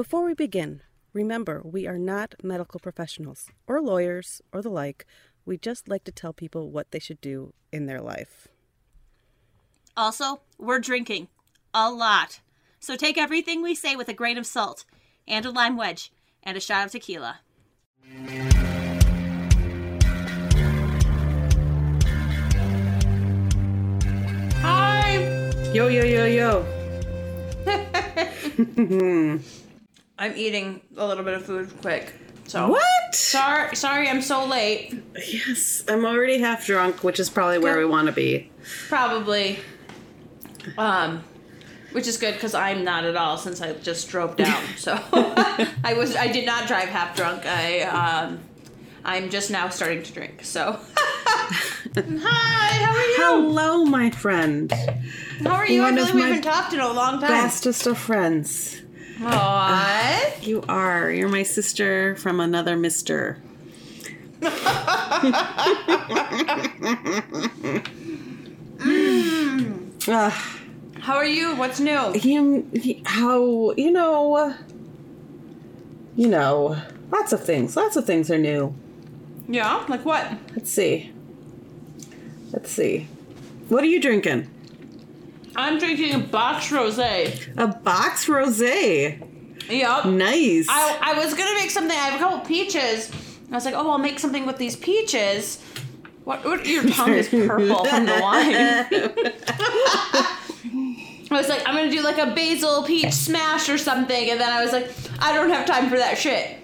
[0.00, 0.80] Before we begin,
[1.12, 5.04] remember we are not medical professionals or lawyers or the like.
[5.44, 8.48] We just like to tell people what they should do in their life.
[9.98, 11.28] Also, we're drinking
[11.74, 12.40] a lot.
[12.78, 14.86] So take everything we say with a grain of salt
[15.28, 16.10] and a lime wedge
[16.42, 17.40] and a shot of tequila.
[24.62, 25.16] Hi.
[25.74, 26.64] Yo, yo, yo, yo.
[30.20, 32.12] I'm eating a little bit of food quick.
[32.46, 33.14] So What?
[33.14, 35.02] Sorry, sorry, I'm so late.
[35.16, 38.50] Yes, I'm already half drunk, which is probably where we want to be.
[38.88, 39.60] Probably.
[40.76, 41.24] Um,
[41.92, 44.62] which is good because I'm not at all since I just drove down.
[44.76, 47.46] So I was I did not drive half drunk.
[47.46, 48.40] I um,
[49.04, 50.44] I'm just now starting to drink.
[50.44, 50.78] So
[51.16, 51.52] hi,
[51.96, 53.16] how are you?
[53.16, 54.70] Hello, my friend.
[55.42, 55.82] How are you?
[55.82, 57.30] I One feel like we haven't talked in a long time.
[57.30, 58.82] Bestest of friends.
[59.20, 60.46] Aww.
[60.46, 61.10] You are.
[61.10, 63.38] You're my sister from another mister.
[70.08, 70.32] Ugh.
[71.00, 71.56] How are you?
[71.56, 72.12] What's new?
[72.12, 74.54] He- how, you know,
[76.14, 76.76] you know,
[77.10, 77.74] lots of things.
[77.74, 78.74] Lots of things are new.
[79.48, 80.30] Yeah, like what?
[80.54, 81.10] Let's see.
[82.52, 83.08] Let's see.
[83.68, 84.48] What are you drinking?
[85.56, 87.52] I'm drinking a box rosé.
[87.56, 89.26] A box rosé.
[89.68, 90.06] Yep.
[90.06, 90.66] Nice.
[90.68, 91.96] I, I was gonna make something.
[91.96, 93.10] I have a couple peaches.
[93.50, 95.62] I was like, oh, I'll make something with these peaches.
[96.24, 96.44] What?
[96.44, 98.54] what your tongue is purple from the wine.
[101.32, 104.50] I was like, I'm gonna do like a basil peach smash or something, and then
[104.50, 104.90] I was like,
[105.20, 106.56] I don't have time for that shit.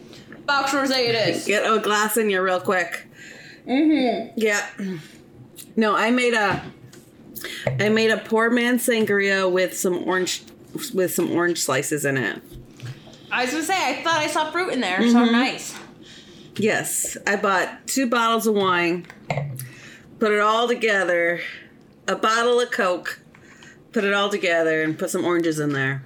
[0.46, 1.46] Box rosé it is.
[1.46, 3.06] Get a glass in you real quick.
[3.66, 4.32] Mm-hmm.
[4.36, 4.66] Yeah.
[5.76, 6.62] No, I made a
[7.66, 10.42] I made a poor man sangria with some orange
[10.92, 12.42] with some orange slices in it.
[13.30, 15.00] I was gonna say, I thought I saw fruit in there.
[15.02, 15.32] So mm-hmm.
[15.32, 15.74] nice.
[16.56, 19.06] Yes, I bought two bottles of wine,
[20.18, 21.40] put it all together,
[22.08, 23.20] a bottle of Coke,
[23.92, 26.02] put it all together, and put some oranges in there.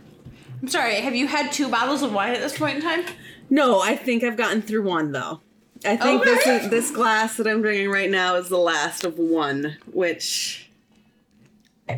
[0.60, 0.96] I'm sorry.
[0.96, 3.04] Have you had two bottles of wine at this point in time?
[3.48, 5.40] No, I think I've gotten through one though.
[5.84, 6.56] I think this Okay.
[6.56, 10.69] is, this glass that I'm drinking right now is the last of one, which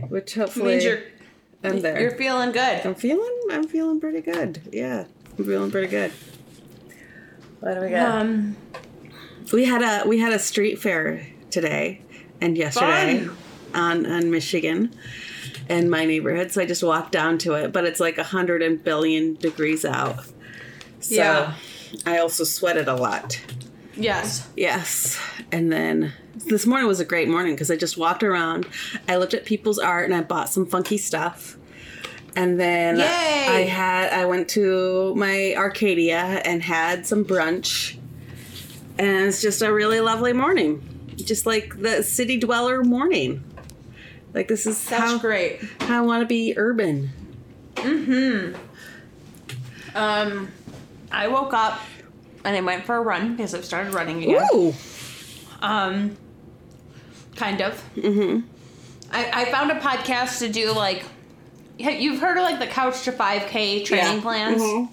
[0.01, 0.99] which hopefully Means you're
[1.65, 2.01] I'm there.
[2.01, 2.85] you're feeling good.
[2.85, 4.61] I'm feeling I'm feeling pretty good.
[4.73, 5.05] Yeah,
[5.39, 6.13] I'm feeling pretty good.
[7.61, 8.21] What do we got?
[8.23, 8.57] Um,
[9.53, 12.03] we had a we had a street fair today
[12.41, 13.37] and yesterday Fun.
[13.75, 14.93] on on Michigan
[15.69, 16.51] in my neighborhood.
[16.51, 19.85] So I just walked down to it, but it's like a hundred and billion degrees
[19.85, 20.25] out.
[21.01, 21.55] So Yeah.
[22.07, 23.41] I also sweated a lot.
[23.95, 24.49] yes.
[24.57, 25.21] Yes.
[25.53, 26.13] And then
[26.47, 28.67] this morning was a great morning because I just walked around.
[29.09, 31.57] I looked at people's art and I bought some funky stuff.
[32.35, 33.05] And then Yay!
[33.05, 37.99] I had I went to my Arcadia and had some brunch.
[38.99, 40.89] And it's just a really lovely morning.
[41.17, 43.45] Just like the city dweller morning.
[44.35, 45.61] Like this is That's how, great.
[45.81, 47.11] how I want to be urban.
[47.75, 48.57] Mm-hmm.
[49.95, 50.51] Um,
[51.11, 51.81] I woke up
[52.45, 54.49] and I went for a run because I've started running again.
[54.55, 54.75] Ooh.
[55.61, 56.17] Um,
[57.37, 57.83] kind of.
[57.97, 58.47] Mm-hmm.
[59.11, 61.03] I, I found a podcast to do like,
[61.79, 64.21] you've heard of like the Couch to 5K training Yeah.
[64.21, 64.63] plans?
[64.63, 64.89] Mhm.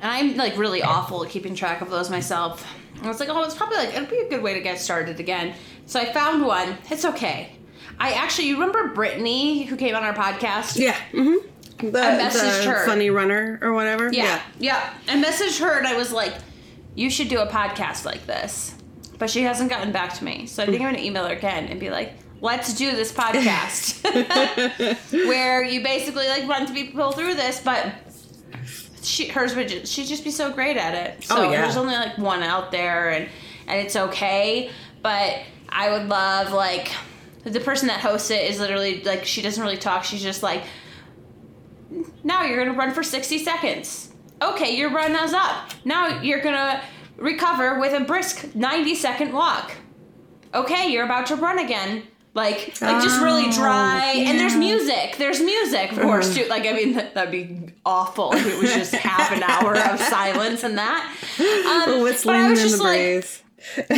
[0.00, 2.66] And I'm like really awful at keeping track of those myself.
[3.02, 5.20] I was like, oh, it's probably like, it'd be a good way to get started
[5.20, 5.54] again.
[5.86, 6.76] So I found one.
[6.90, 7.52] It's okay.
[8.00, 10.76] I actually, you remember Brittany who came on our podcast?
[10.78, 10.96] Yeah.
[11.12, 11.90] Mm-hmm.
[11.90, 12.86] The, I messaged the her.
[12.86, 14.10] funny runner or whatever.
[14.12, 14.92] Yeah, yeah.
[15.08, 16.34] I messaged her and I was like,
[16.96, 18.74] you should do a podcast like this.
[19.18, 20.46] But she hasn't gotten back to me.
[20.46, 23.12] So I think I'm going to email her again and be like, let's do this
[23.12, 24.04] podcast.
[25.28, 27.92] Where you basically like run people through this, but
[29.02, 31.16] she hers would just, she'd just be so great at it.
[31.30, 31.62] Oh, so Oh, yeah.
[31.62, 33.28] there's only like one out there and
[33.66, 34.70] and it's okay.
[35.02, 36.90] But I would love like
[37.44, 40.04] the person that hosts it is literally like she doesn't really talk.
[40.04, 40.62] She's just like
[42.22, 44.12] now you're gonna run for 60 seconds.
[44.42, 45.70] Okay, your run is up.
[45.84, 46.82] Now you're gonna
[47.18, 49.72] recover with a brisk 90 second walk.
[50.54, 52.04] Okay, you're about to run again.
[52.34, 54.12] Like, like just really Oh, dry.
[54.16, 55.16] And there's music.
[55.18, 56.44] There's music, of course, too.
[56.48, 59.98] Like, I mean, that, that'd be awful if it was just half an hour of
[60.08, 61.16] silence and that.
[61.40, 63.42] Um, Whistling but I in was the just like, breeze.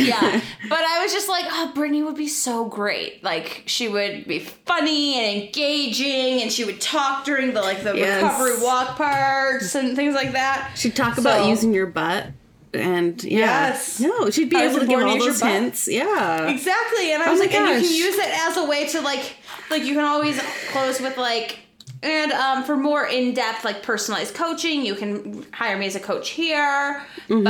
[0.07, 0.41] yeah.
[0.69, 3.23] But I was just like, oh, Brittany would be so great.
[3.23, 7.93] Like she would be funny and engaging, and she would talk during the like the
[7.95, 8.23] Yes.
[8.23, 10.71] recovery walk parts and things like that.
[10.75, 12.27] She'd talk about using your butt,
[12.73, 13.99] and yeah, Yes.
[13.99, 15.87] no, she'd be it's able to give all those hints.
[15.87, 18.87] Yeah, Exactly, and I Oh was like, and you can use it as a way
[18.89, 19.35] to like,
[19.69, 20.39] like you can always
[20.71, 21.59] close with like,
[22.03, 25.99] And um, for more in depth, like personalized coaching, you can hire me as a
[25.99, 27.03] coach here.
[27.27, 27.45] But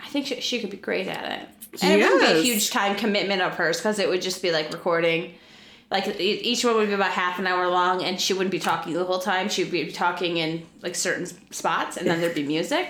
[0.00, 1.48] I think she, she could be great at it.
[1.82, 4.50] And it wouldn't be a huge time commitment of hers because it would just be
[4.50, 5.34] like recording.
[5.90, 8.92] Like each one would be about half an hour long, and she wouldn't be talking
[8.94, 9.48] the whole time.
[9.48, 12.88] She would be talking in like certain spots, and then there'd be music.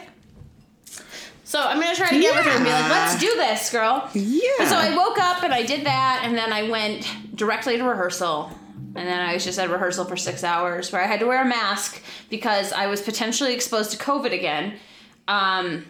[1.52, 4.08] So I'm gonna try to get with her and be like, "Let's do this, girl."
[4.14, 4.70] Yeah.
[4.70, 7.06] So I woke up and I did that, and then I went
[7.36, 8.50] directly to rehearsal.
[8.96, 11.42] And then I was just at rehearsal for six hours where I had to wear
[11.42, 14.78] a mask because I was potentially exposed to COVID again.
[15.28, 15.84] Um,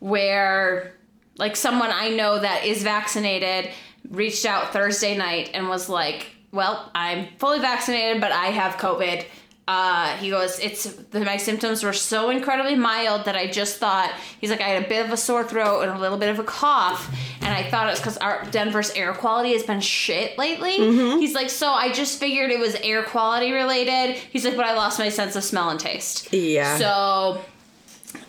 [0.00, 0.96] where,
[1.38, 3.70] like, someone I know that is vaccinated
[4.08, 9.24] reached out Thursday night and was like, Well, I'm fully vaccinated, but I have COVID.
[9.72, 10.82] Uh, he goes, it's
[11.12, 14.84] the, my symptoms were so incredibly mild that I just thought he's like I had
[14.84, 17.08] a bit of a sore throat and a little bit of a cough,
[17.40, 20.76] and I thought it was because our Denver's air quality has been shit lately.
[21.20, 24.16] He's like, so I just figured it was air quality related.
[24.16, 26.32] He's like, but I lost my sense of smell and taste.
[26.32, 26.76] Yeah.
[26.76, 27.40] So,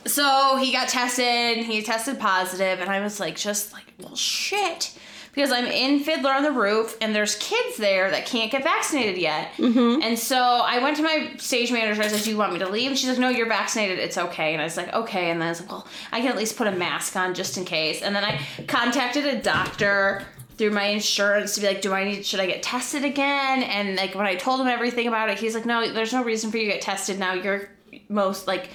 [0.05, 1.65] so he got tested.
[1.65, 4.95] He tested positive, and I was like, just like, well, shit.
[5.33, 9.17] Because I'm in Fiddler on the Roof, and there's kids there that can't get vaccinated
[9.17, 9.53] yet.
[9.53, 10.01] Mm-hmm.
[10.01, 12.01] And so I went to my stage manager.
[12.01, 13.97] I said, "Do you want me to leave?" And she's like, "No, you're vaccinated.
[13.99, 16.29] It's okay." And I was like, "Okay." And then I was like, "Well, I can
[16.29, 20.23] at least put a mask on just in case." And then I contacted a doctor
[20.57, 22.25] through my insurance to be like, "Do I need?
[22.25, 25.55] Should I get tested again?" And like when I told him everything about it, he's
[25.55, 27.33] like, "No, there's no reason for you to get tested now.
[27.33, 27.69] You're
[28.09, 28.69] most like."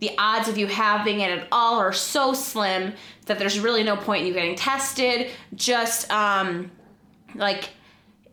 [0.00, 2.92] The odds of you having it at all are so slim
[3.26, 5.30] that there's really no point in you getting tested.
[5.54, 6.70] Just um,
[7.34, 7.70] like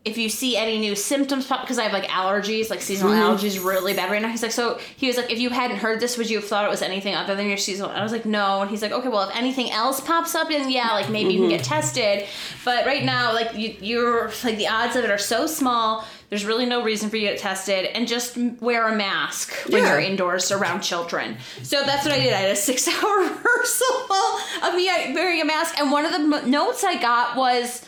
[0.06, 3.62] if you see any new symptoms pop, because I have like allergies, like seasonal allergies,
[3.62, 4.28] really bad right now.
[4.28, 6.64] He's like, so he was like, if you hadn't heard this, would you have thought
[6.64, 7.90] it was anything other than your seasonal?
[7.90, 8.60] And I was like, no.
[8.60, 11.40] And he's like, okay, well, if anything else pops up, then yeah, like maybe you
[11.40, 12.24] can get tested.
[12.64, 16.06] But right now, like you, you're like the odds of it are so small.
[16.28, 19.82] There's really no reason for you to get tested, and just wear a mask when
[19.82, 19.90] Yeah.
[19.92, 21.36] you're indoors around children.
[21.62, 22.32] So that's what I did.
[22.32, 24.16] I had a six-hour rehearsal
[24.64, 27.86] of me uh, wearing a mask, and one of the m- notes I got was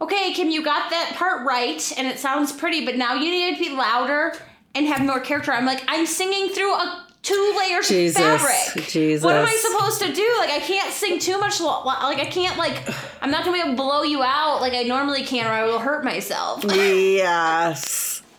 [0.00, 3.54] okay, Kim, you got that part right, and it sounds pretty, but now you need
[3.56, 4.34] to be louder
[4.74, 5.52] and have more character.
[5.52, 8.86] I'm like, I'm singing through a two layers Jesus, of fabric.
[8.88, 9.24] Jesus.
[9.24, 10.36] What am I supposed to do?
[10.38, 11.60] Like, I can't sing too much.
[11.60, 12.76] lo- Like, I can't like,
[13.20, 15.64] I'm not gonna be able to blow you out like I normally can, or I
[15.64, 16.62] will hurt myself.
[16.68, 18.22] yes.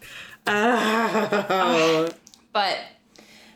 [0.48, 2.10] Oh.
[2.54, 2.78] But.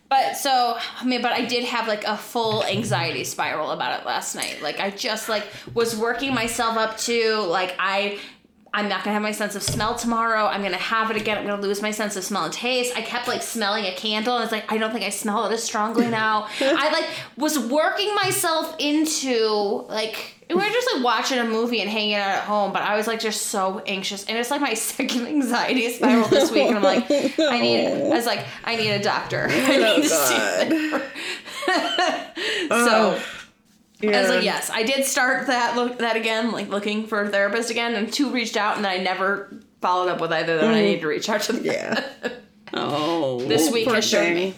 [0.10, 4.08] But so, I mean, but I did have like a full anxiety spiral about it
[4.08, 4.60] last night.
[4.60, 5.44] Like I just like
[5.76, 8.18] was working myself up to like I
[8.74, 10.46] I'm not gonna have my sense of smell tomorrow.
[10.46, 11.38] I'm gonna have it again.
[11.38, 12.96] I'm gonna lose my sense of smell and taste.
[12.96, 15.54] I kept like smelling a candle and it's like I don't think I smell it
[15.54, 16.48] as strongly now.
[16.62, 17.06] I like
[17.38, 22.30] was working myself into like we were just like watching a movie and hanging out
[22.30, 24.26] at home, but I was like just so anxious.
[24.26, 26.68] And it's like my second anxiety spiral this week.
[26.68, 27.06] And I'm like,
[27.40, 29.48] I need I was like, I need a doctor.
[29.50, 32.86] I oh, need to see God.
[32.86, 33.24] so oh.
[34.02, 34.18] Yeah.
[34.18, 37.30] I was like, yes, I did start that look that again, like looking for a
[37.30, 40.72] therapist again, and two reached out, and I never followed up with either of them.
[40.72, 40.86] I mm-hmm.
[40.86, 41.66] need to reach out to them.
[41.66, 42.04] Yeah.
[42.72, 43.40] Oh.
[43.40, 44.54] This week has shown me.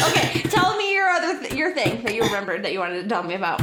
[0.00, 3.08] Okay, tell me your other th- your thing that you remembered that you wanted to
[3.08, 3.60] tell me about.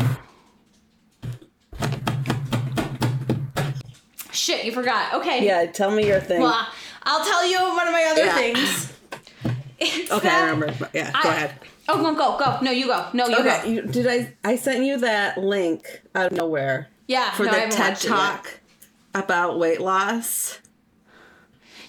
[4.32, 5.16] Shit, you forgot.
[5.16, 5.46] Okay.
[5.46, 6.42] Yeah, tell me your thing.
[6.42, 6.68] Well,
[7.04, 8.36] I'll tell you one of my other Yeah.
[8.36, 8.94] things.
[9.82, 10.90] It's okay, that- I remember.
[10.94, 11.56] Yeah, I- go ahead.
[11.92, 12.60] Oh, no, go, go.
[12.62, 13.06] No, you go.
[13.14, 13.70] No, you Okay, go.
[13.70, 14.36] you, did I?
[14.44, 18.10] I sent you that link out of nowhere Yeah, for no, the TED watched it
[18.10, 18.18] yet.
[18.18, 18.60] Talk
[19.16, 20.60] about weight loss.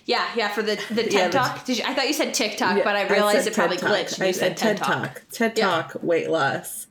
[0.07, 1.65] Yeah, yeah, for the the TED Yeah, the- Talk.
[1.65, 3.77] Did you, I thought you said TikTok, Yeah, but I I realized said it probably
[3.77, 4.23] TED glitched.
[4.23, 5.23] I you said TED Talk.
[5.31, 5.67] TED Yeah.
[5.83, 6.87] Talk weight loss.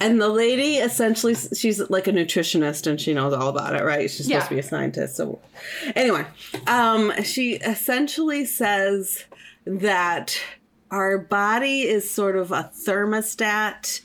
[0.00, 4.08] And the lady essentially, she's like a nutritionist and she knows all about it, right?
[4.10, 5.16] She's supposed to be a scientist.
[5.16, 5.40] So,
[5.96, 6.24] anyway,
[6.66, 9.24] um, she essentially says
[9.66, 10.38] that
[10.92, 14.02] our body is sort of a thermostat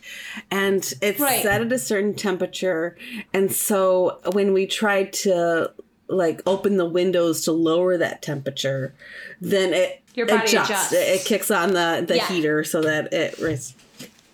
[0.50, 1.44] and it's Right.
[1.44, 2.96] set at a certain temperature.
[3.34, 5.72] And so when we try to
[6.08, 8.94] like open the windows to lower that temperature,
[9.42, 10.70] then it Your body adjusts.
[10.70, 10.94] adjusts.
[10.94, 12.28] It, it kicks on the, the Yeah.
[12.30, 13.74] heater so that it res-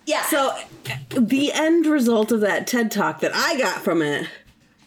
[0.06, 0.22] Yeah.
[0.26, 0.52] so
[1.10, 4.28] the end result of that TED talk that I got from it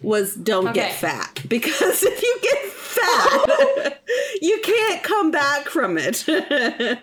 [0.01, 4.01] was don't get fat because if you get fat
[4.42, 6.25] you can't come back from it.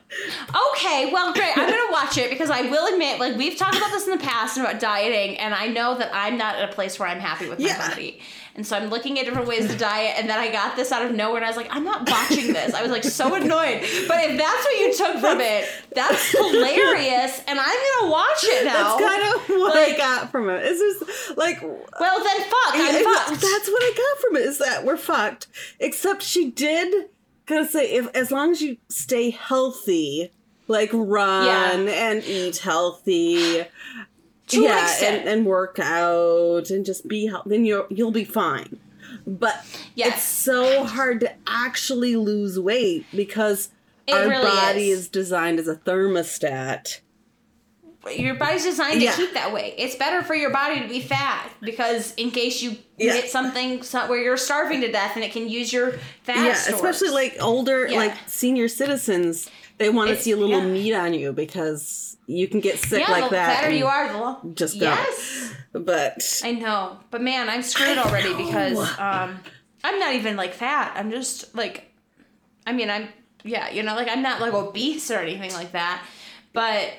[0.76, 1.56] Okay, well, great.
[1.56, 4.22] I'm gonna watch it because I will admit, like we've talked about this in the
[4.22, 7.18] past and about dieting, and I know that I'm not at a place where I'm
[7.20, 7.88] happy with my Yeah.
[7.88, 8.20] body.
[8.56, 11.04] And so I'm looking at different ways to diet, and then I got this out
[11.04, 12.72] of nowhere, and I was like, I'm not watching this.
[12.72, 13.80] I was like so annoyed.
[14.06, 18.64] But if that's what you took from it, that's hilarious, and I'm gonna watch it
[18.64, 18.96] now.
[18.96, 20.62] That's kind of what Like- I got from it.
[20.64, 22.74] It's just like well, then fuck.
[22.74, 23.40] I'm it- fucked.
[23.40, 25.48] that's what I got from it is that we're fucked.
[25.80, 27.10] Except she did
[27.46, 30.30] gonna say if as long as you stay healthy,
[30.68, 33.64] like run and eat healthy,
[34.48, 35.20] To an yeah, extent.
[35.20, 38.78] and, and work out and just be healthy, then you'll you'll be fine.
[39.26, 40.16] But Yes.
[40.16, 43.70] it's so hard to actually lose weight because
[44.06, 45.00] It our really body is.
[45.00, 47.00] is designed as a thermostat.
[48.18, 49.12] Your body's designed Yeah.
[49.12, 49.74] to keep that way.
[49.78, 53.14] It's better for your body to be fat because in case you Yeah.
[53.14, 56.74] hit something where you're starving to death and it can use your fat yeah, stores.
[56.74, 57.96] especially like older, Yeah.
[57.96, 60.66] like senior citizens, they want to see a little yeah.
[60.66, 63.56] meat on you because you can get sick yeah, like the that.
[63.56, 64.86] fatter and- you are, the just go.
[64.86, 65.52] yes.
[65.72, 69.40] But I know, but man, I'm screwed already because um,
[69.82, 70.92] I'm not even like fat.
[70.94, 71.90] I'm just like,
[72.64, 73.08] I mean, I'm
[73.42, 76.04] yeah, you know, like I'm not like obese or anything like that,
[76.52, 76.92] but.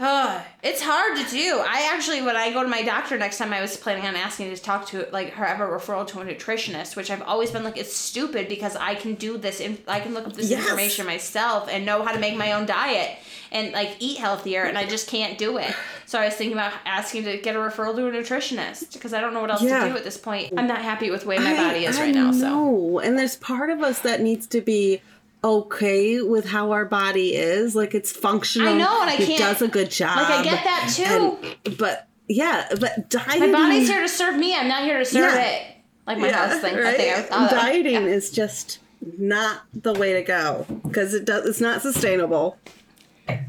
[0.00, 1.60] Uh, it's hard to do.
[1.60, 4.54] I actually, when I go to my doctor next time, I was planning on asking
[4.54, 7.76] to talk to like her ever referral to a nutritionist, which I've always been like
[7.76, 9.58] it's stupid because I can do this.
[9.60, 10.60] In, I can look up this Yes.
[10.60, 13.18] information myself and know how to make my own diet
[13.50, 15.74] and like eat healthier, and I just can't do it.
[16.06, 19.20] So I was thinking about asking to get a referral to a nutritionist because I
[19.20, 19.82] don't know what else Yeah.
[19.84, 20.52] to do at this point.
[20.56, 22.30] I'm not happy with the way my I- body is I right now.
[22.32, 25.00] So and there's part of us that needs to be
[25.44, 28.68] okay with how our body is, like it's functional.
[28.68, 30.16] I know, and I it can't- does a good job.
[30.16, 31.38] like I get that too.
[31.64, 33.52] and- but yeah, but dieting.
[33.52, 34.54] my body's here to serve me.
[34.54, 35.40] I'm not here to serve Yeah.
[35.46, 35.62] it.
[36.06, 36.74] Like my yeah, house thing.
[36.74, 36.96] I right?
[36.96, 37.58] think I thought of.
[37.58, 38.78] dieting is just
[39.18, 41.46] not the way to go because it does.
[41.46, 42.56] It's not sustainable,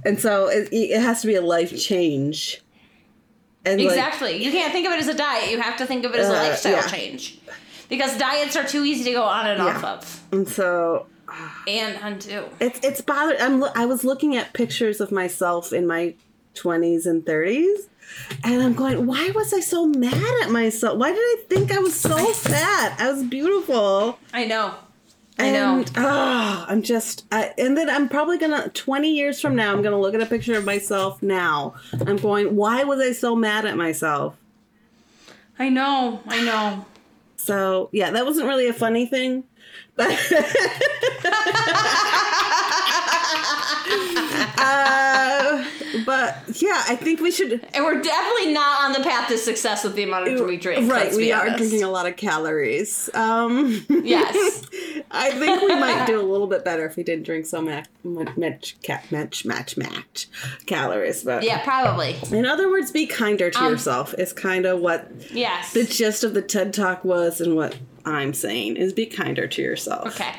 [0.05, 2.61] and so it, it has to be a life change.
[3.65, 4.43] And like, Exactly.
[4.43, 5.51] you can't think of it as a diet.
[5.51, 6.87] You have to think of it as a Uh, lifestyle yeah.
[6.87, 7.39] change.
[7.89, 10.23] Because diets are too easy to go on and off of.
[10.31, 11.07] and so
[11.67, 12.45] And undo.
[12.59, 13.39] It's it's bothered.
[13.39, 16.15] I'm I was looking at pictures of myself in my
[16.55, 17.87] 20s and 30s,
[18.43, 20.97] and I'm going, why was I so mad at myself?
[20.97, 22.99] Why did I think I was so fat?
[22.99, 24.19] I was beautiful.
[24.33, 24.75] I know.
[25.37, 25.77] I know.
[25.77, 29.81] And ah, I'm just, I, and then I'm probably gonna 20 years from now, I'm
[29.81, 31.75] gonna look at a picture of myself now.
[32.05, 34.35] I'm going, why was I so mad at myself?
[35.57, 36.21] I know.
[36.27, 36.85] I know.
[37.37, 39.45] So yeah, that wasn't really a funny thing,
[44.57, 45.68] uh,
[46.05, 47.65] but yeah, I think we should.
[47.73, 50.91] And we're definitely not on the path to success with the amount of we drink.
[50.91, 53.09] Right, we are drinking a lot of calories.
[53.13, 54.61] Um, Yes.
[55.11, 58.75] I think we might do a little bit better if we didn't drink so much,
[58.85, 60.27] ca- match, match, match
[60.65, 61.23] calories.
[61.23, 62.15] But Yeah, probably.
[62.31, 64.13] in other words, be kinder to Um, yourself.
[64.17, 65.73] Is kind of what Yes.
[65.73, 69.61] the gist of the TED Talk was, and what I'm saying is be kinder to
[69.61, 70.07] yourself.
[70.19, 70.33] okay.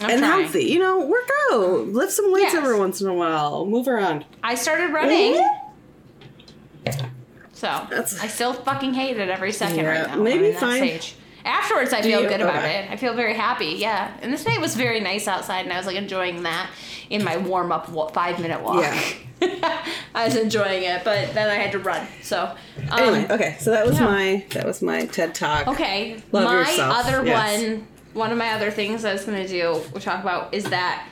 [0.00, 0.42] I'm And trying.
[0.42, 2.54] healthy, you know, work out, lift some weights Yes.
[2.56, 4.24] every once in a while, move around.
[4.42, 5.40] I started running.
[7.52, 10.16] So That's- I still fucking hate it every second Yeah, right now.
[10.16, 10.76] maybe I'm in that fine.
[10.78, 11.14] stage.
[11.46, 12.28] Afterwards, I feel you?
[12.28, 12.86] good about Okay.
[12.86, 12.90] it.
[12.90, 13.76] I feel very happy.
[13.78, 16.68] Yeah, and this day was very nice outside, and I was like enjoying that
[17.10, 18.82] in my warm up five minute walk.
[18.82, 19.00] Yeah.
[20.14, 22.06] I was enjoying it, but then I had to run.
[22.22, 22.54] So
[22.90, 24.06] um, Anyway, okay, so that was yeah.
[24.06, 25.66] my that was my TED Talk.
[25.68, 26.16] Okay.
[26.32, 27.62] Love my yourself, other yes.
[27.62, 30.64] one, one of my other things I was going to do, we'll talk about, is
[30.64, 31.06] that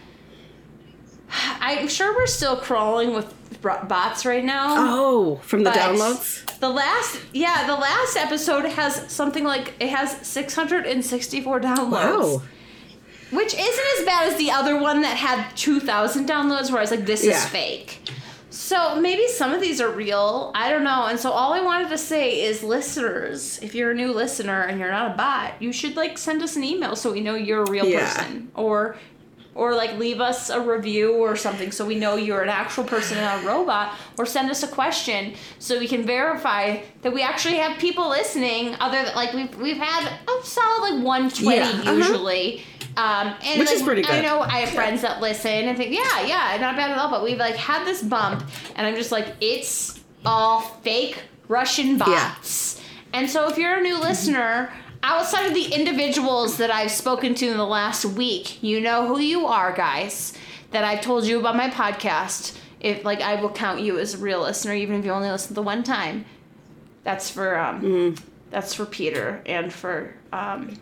[1.61, 3.33] I'm sure we're still crawling with
[3.63, 4.75] bots right now.
[4.79, 6.59] Oh, from the downloads.
[6.59, 11.91] The last, yeah, the last episode has something like, it has 664 downloads.
[11.91, 12.43] Wow.
[13.33, 16.91] Which isn't as bad as the other one that had 2,000 downloads where I was
[16.91, 17.33] like, this Yeah.
[17.33, 18.11] is fake.
[18.53, 20.53] So maybe some of these are real.
[20.55, 21.07] I don't know.
[21.07, 24.79] And so all I wanted to say is listeners, if you're a new listener and
[24.79, 27.63] you're not a bot, you should like send us an email so we know you're
[27.65, 28.01] a real Yeah.
[28.15, 28.51] person.
[28.55, 28.97] Or
[29.55, 33.19] or like leave us a review or something so we know you're an actual person
[33.19, 37.21] and not a robot or send us a question so we can verify that we
[37.21, 41.69] actually have people listening other than like we've we've had a solid like 120 Yeah,
[41.69, 41.93] uh-huh.
[42.97, 44.11] Um, and Which like, is pretty good.
[44.11, 47.11] I know I have friends that listen and think, yeah, yeah, not bad at all.
[47.11, 48.45] But we've like had this bump,
[48.77, 52.81] and I'm just like, it's all fake Russian bots.
[53.13, 54.73] And so if you're a new listener,
[55.03, 59.19] outside of the individuals that I've spoken to in the last week, you know who
[59.21, 60.33] you are, guys.
[60.71, 62.57] That I've told you about my podcast.
[62.81, 65.55] If like I will count you as a real listener, even if you only listen
[65.55, 66.25] the one time.
[67.05, 68.21] That's for um, Mm.
[68.51, 70.81] that's for Peter and for um,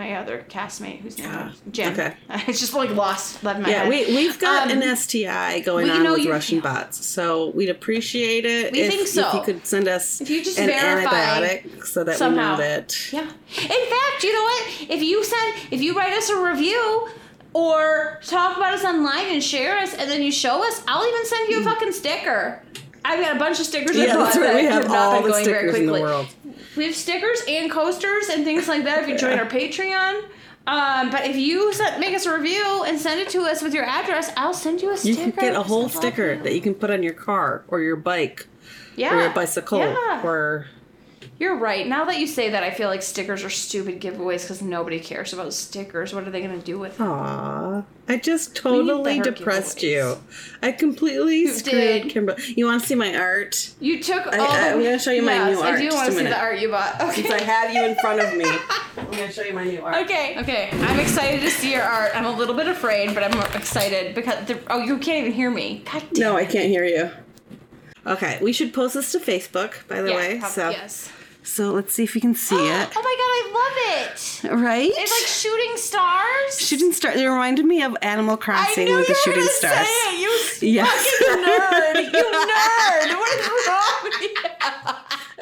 [0.00, 1.92] my other castmate whose name Ah, Jim.
[1.92, 2.14] okay.
[2.30, 3.88] I just like lost left my Yeah, head.
[3.90, 7.68] we we've got Um, an STI going you on know, with Russian bots, so we'd
[7.68, 9.28] appreciate it We if, think so.
[9.28, 12.52] if you could send us If you just an verify antibiotic so that somehow.
[12.56, 13.12] we know that.
[13.12, 13.20] Yeah.
[13.20, 14.62] In fact, you know what?
[14.88, 17.08] If you send, if you write us a review
[17.52, 21.26] or talk about us online and share us, and then you show us, I'll even
[21.26, 22.62] send you a fucking sticker.
[23.04, 23.96] I've got a bunch of stickers.
[23.96, 24.44] Yeah, that's right.
[24.44, 26.26] that We have not all the stickers in the world.
[26.76, 29.02] We have stickers and coasters and things like that.
[29.02, 30.22] If you join our Patreon,
[30.66, 33.74] Um, but if you set, make us a review and send it to us with
[33.74, 35.18] your address, I'll send you a sticker.
[35.18, 37.96] You can get a whole sticker that you can put on your car or your
[37.96, 38.46] bike
[38.94, 39.14] yeah.
[39.14, 40.20] or your bicycle Yeah.
[40.22, 40.66] or
[41.40, 41.86] You're right.
[41.88, 45.32] Now that you say that, I feel like stickers are stupid giveaways because nobody cares
[45.32, 46.12] about stickers.
[46.14, 47.08] What are they gonna do with them?
[47.08, 50.16] Aw, I just totally depressed giveaways.
[50.18, 50.18] you.
[50.62, 52.10] I completely You screwed did.
[52.10, 52.42] Kimberly.
[52.58, 53.70] You want to see my art?
[53.80, 54.34] You took all.
[54.34, 56.18] I- the- I'm gonna show you my yes, new I do Just want to see
[56.24, 56.30] minute.
[56.36, 57.00] the art you bought.
[57.00, 57.22] Okay.
[57.22, 58.44] Since I have you in front of me,
[58.98, 59.96] I'm gonna show you my new art.
[60.04, 60.68] Okay, okay.
[60.72, 62.10] I'm excited to see your art.
[62.14, 65.50] I'm a little bit afraid, but I'm excited because the, oh, you can't even hear
[65.50, 65.82] me.
[65.90, 66.20] God damn.
[66.22, 67.10] No, I can't hear you.
[68.06, 70.38] Okay, we should post this to Facebook, by the Yeah, way.
[70.38, 71.10] prob- so, yes.
[71.42, 72.88] So let's see if we can see it.
[72.94, 73.76] Oh my god, I love
[74.08, 74.62] it.
[74.64, 74.90] Right?
[74.94, 76.58] It's like shooting stars.
[76.58, 77.12] shooting star.
[77.12, 79.86] It reminded me of Animal Crossing with the you were shooting gonna stars.
[79.86, 80.62] say it.
[80.62, 81.06] You Yes.
[81.18, 82.12] fucking nerd.
[82.12, 83.18] You nerd.
[83.18, 84.34] What is wrong with you?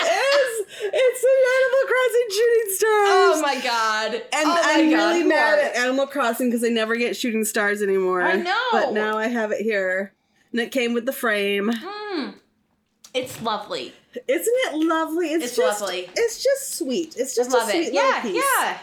[0.01, 3.09] It's, it's the Animal Crossing shooting stars.
[3.11, 4.15] Oh my god.
[4.15, 7.45] And oh my I'm god, really mad at Animal Crossing because I never get shooting
[7.45, 8.23] stars anymore.
[8.23, 8.57] I know.
[8.73, 10.13] But now I have it here.
[10.53, 11.71] And it came with the frame.
[11.71, 12.35] Mm.
[13.19, 13.93] It's lovely.
[14.27, 15.33] Isn't it lovely?
[15.33, 16.09] It's, It's just, lovely.
[16.17, 17.17] It's just sweet.
[17.17, 17.95] It's just Love a sweet it.
[17.95, 18.45] little Yeah, piece.
[18.59, 18.79] yeah.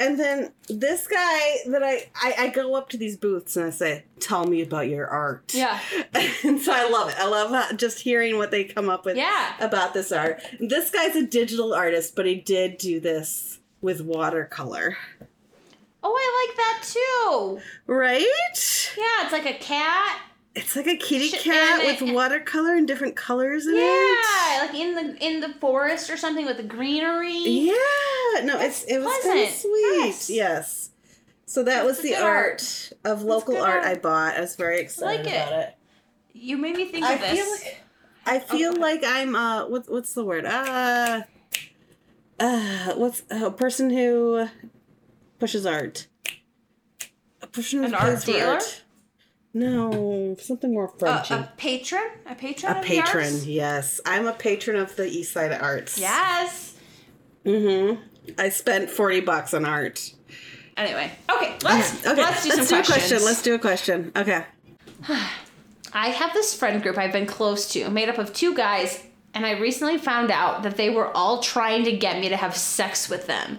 [0.00, 3.70] And then this guy that I, I I go up to these booths and I
[3.70, 5.78] say, "Tell me about your art." Yeah.
[6.42, 7.16] and so I love it.
[7.18, 9.52] I love how, just hearing what they come up with Yeah.
[9.60, 10.40] about this art.
[10.58, 14.96] This guy's a digital artist, but he did do this with watercolor.
[16.02, 17.60] Oh, I like that too.
[17.86, 18.20] Right?
[18.96, 20.18] Yeah, it's like a cat.
[20.54, 23.82] It's like a kitty Sh- cat and it- with watercolor and different colors in Yeah,
[23.82, 24.18] it.
[24.24, 27.32] Yeah, like in the in the forest or something with the greenery.
[27.38, 27.74] Yeah.
[28.44, 29.98] No, it's it was kind of sweet.
[30.06, 30.30] Yes.
[30.30, 30.90] Yes.
[31.46, 33.84] So that was That's the good art, of local art, art.
[33.84, 34.36] I bought.
[34.36, 35.36] I was very excited like it.
[35.36, 35.74] about it.
[36.32, 37.32] You made me think I of this.
[37.32, 37.82] feel like
[38.26, 40.46] I feel like I'm uh what what's the word?
[40.46, 41.22] Uh
[42.38, 44.46] uh what's a person who
[45.38, 46.06] pushes art.
[47.42, 48.52] A person who An art dealer?
[48.54, 48.82] art.
[49.52, 51.34] No, something more a, Frenchy.
[51.34, 54.00] a patron, a patron, a of the patron, yes.
[54.06, 55.98] I'm a patron of the East Side Arts.
[55.98, 56.76] Yes.
[57.44, 58.00] Mm-hmm.
[58.38, 60.12] I spent 40 bucks on art.
[60.76, 62.94] Anyway, okay, let's Okay, let's do let's some do a question.
[62.94, 63.24] questions.
[63.24, 64.12] Let's do a question.
[64.16, 64.44] Okay.
[65.92, 69.02] I have this friend group I've been close to, made up of two guys,
[69.34, 72.56] and I recently found out that they were all trying to get me to have
[72.56, 73.58] sex with them.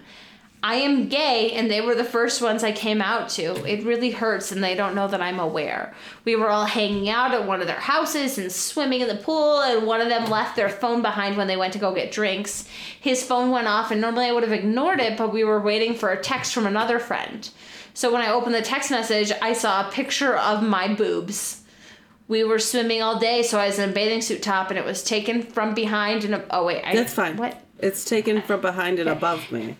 [0.64, 3.68] I am gay, and they were the first ones I came out to.
[3.68, 5.92] It really hurts, and they don't know that I'm aware.
[6.24, 9.60] We were all hanging out at one of their houses and swimming in the pool,
[9.60, 12.68] and one of them left their phone behind when they went to go get drinks.
[13.00, 15.94] His phone went off, and normally I would have ignored it, but we were waiting
[15.94, 17.50] for a text from another friend.
[17.92, 21.62] So when I opened the text message, I saw a picture of my boobs.
[22.28, 24.84] We were swimming all day, so I was in a bathing suit top, and it
[24.84, 26.24] was taken from behind.
[26.24, 27.36] And oh wait, I, That's fine.
[27.36, 27.60] What?
[27.80, 29.76] It's taken from behind and above me.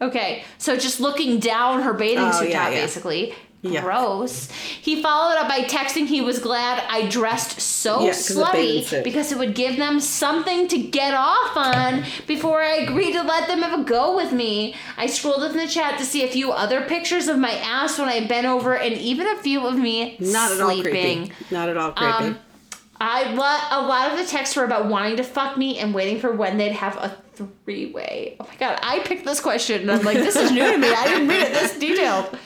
[0.00, 2.80] Okay, so just looking down her bathing Oh, suit yeah, top, yeah.
[2.82, 3.34] basically.
[3.60, 3.80] Yeah.
[3.80, 4.48] Gross.
[4.52, 8.84] He followed up by texting he was glad I dressed so Yeah, 'cause of bathing
[8.84, 13.22] slutty because it would give them something to get off on before I agreed to
[13.24, 14.76] let them have a go with me.
[14.96, 17.98] I scrolled up in the chat to see a few other pictures of my ass
[17.98, 21.32] when I bent over and even a few of me Not at all creepy.
[21.50, 22.12] Not at all creepy.
[22.12, 22.38] Um,
[23.00, 26.20] I lo- a lot of the texts were about wanting to fuck me and waiting
[26.20, 28.36] for when they'd have a three way.
[28.40, 30.88] Oh my god, I picked this question and I'm like, this is new to me.
[30.92, 32.36] I didn't read it this detailed.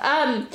[0.00, 0.48] Um,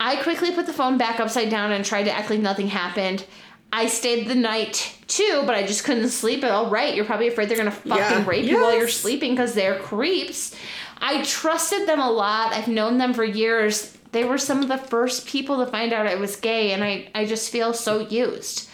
[0.00, 3.24] I quickly put the phone back upside down and tried to act like nothing happened.
[3.72, 6.42] I stayed the night too, but I just couldn't sleep.
[6.42, 8.24] And all right, you're probably afraid they're gonna fucking Yeah.
[8.26, 10.54] rape you while you're sleeping because they're creeps.
[10.98, 12.52] I trusted them a lot.
[12.54, 13.96] I've known them for years.
[14.12, 17.08] They were some of the first people to find out I was gay, and I,
[17.14, 18.68] I just feel so used.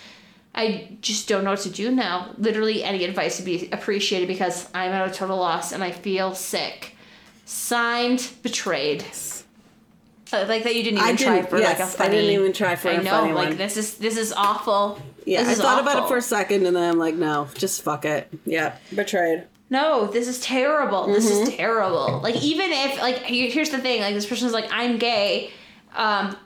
[0.55, 2.35] I just don't know what to do now.
[2.39, 6.35] Literally, any advice would be appreciated because I'm at a total loss and I feel
[6.35, 6.97] sick.
[7.45, 9.05] Signed, betrayed.
[10.33, 12.31] Uh, like that you didn't I even try didn't- for like a yes, I didn't
[12.31, 13.57] even try for I a know, funny like one.
[13.57, 15.01] this is this is awful.
[15.27, 17.49] yeah, this I is thought about it for a second and then I'm like, no,
[17.55, 18.29] just fuck it.
[18.47, 19.45] Yeah, betrayed.
[19.71, 21.09] No, this is terrible.
[21.09, 21.43] This Mm-hmm.
[21.51, 22.21] is terrible.
[22.23, 25.51] Like even if like here's the thing, like this person's like I'm gay,
[25.97, 26.37] um,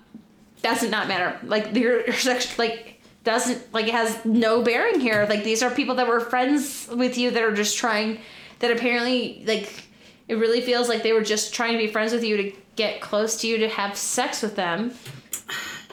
[0.63, 1.39] doesn't not matter.
[1.47, 2.94] Like your, your sex like
[3.25, 5.27] doesn't like it has no bearing here.
[5.29, 8.21] Like these are people that were friends with you that are just trying
[8.61, 9.89] that apparently like
[10.29, 13.01] it really feels like they were just trying to be friends with you to get
[13.01, 14.93] close to you to have sex with them.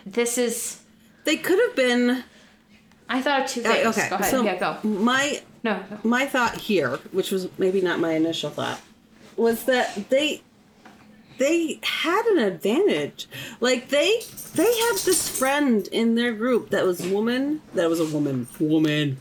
[0.05, 0.81] This is
[1.23, 2.23] They could have been
[3.07, 4.09] I thought two uh, okay.
[4.09, 4.31] Go ahead.
[4.31, 4.77] So yeah, go.
[4.83, 5.99] my No, no.
[6.03, 8.79] my thought here, which was maybe not my initial thought,
[9.35, 10.41] was that they
[11.37, 13.27] they had an advantage.
[13.59, 14.21] Like they
[14.55, 19.17] they had this friend in their group that was woman, that was a woman, woman,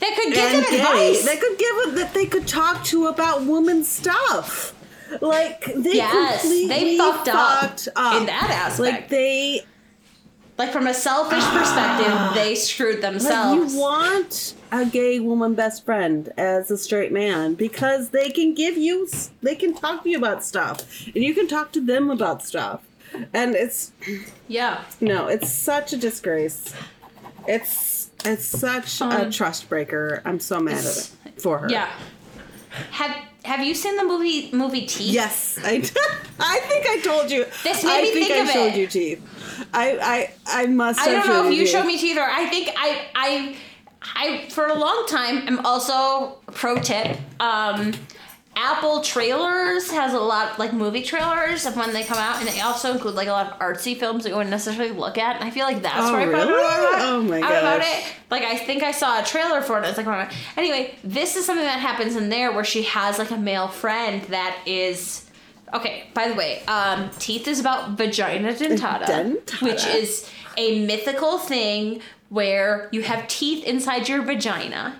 [0.00, 1.24] That could give them advice.
[1.24, 4.74] They could give it that they could talk to about woman stuff.
[5.20, 8.78] Like they Yes, they completely fucked up fucked up in that aspect.
[8.80, 9.64] Like they
[10.56, 13.74] Like from a selfish perspective, they screwed like themselves.
[13.74, 18.76] you want a gay woman best friend as a straight man because they can give
[18.76, 19.08] you
[19.42, 22.82] they can talk to you about stuff and you can talk to them about stuff.
[23.32, 23.92] And it's
[24.48, 24.84] yeah.
[25.00, 26.72] no, it's such a disgrace.
[27.48, 30.22] It's it's such a Um, trust breaker.
[30.24, 31.68] I'm so mad at it for her.
[31.70, 31.90] Yeah.
[32.92, 35.12] Have Have you seen the movie movie Teeth?
[35.12, 35.74] Yes, I,
[36.40, 37.44] I think I told you.
[37.62, 38.76] This made I me think think I showed it.
[38.76, 39.66] you teeth.
[39.74, 39.98] I
[40.46, 41.00] I I must.
[41.00, 41.70] I don't know if you teeth.
[41.72, 43.56] showed me teeth or I think I I
[44.16, 47.18] I for a long time am also pro tip.
[47.38, 47.92] Um
[48.56, 52.60] Apple trailers has a lot like movie trailers of when they come out and they
[52.60, 55.44] also include like a lot of artsy films that you wouldn't necessarily look at and
[55.44, 56.64] I feel like that's Oh, where I found really?
[56.64, 57.98] out about, Oh, my out about gosh.
[58.06, 58.12] it.
[58.30, 59.84] Like I think I saw a trailer for it.
[59.86, 63.30] It's like oh, anyway, this is something that happens in there where she has like
[63.32, 65.28] a male friend that is
[65.72, 66.04] okay.
[66.14, 69.62] By the way, um, teeth is about vagina dentata, Dentata.
[69.62, 74.98] which is a mythical thing where you have teeth inside your vagina,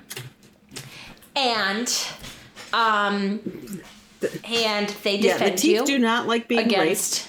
[1.36, 1.88] and
[2.74, 3.40] um,
[4.44, 7.28] and they Yeah, the defend teeth you do not like being against.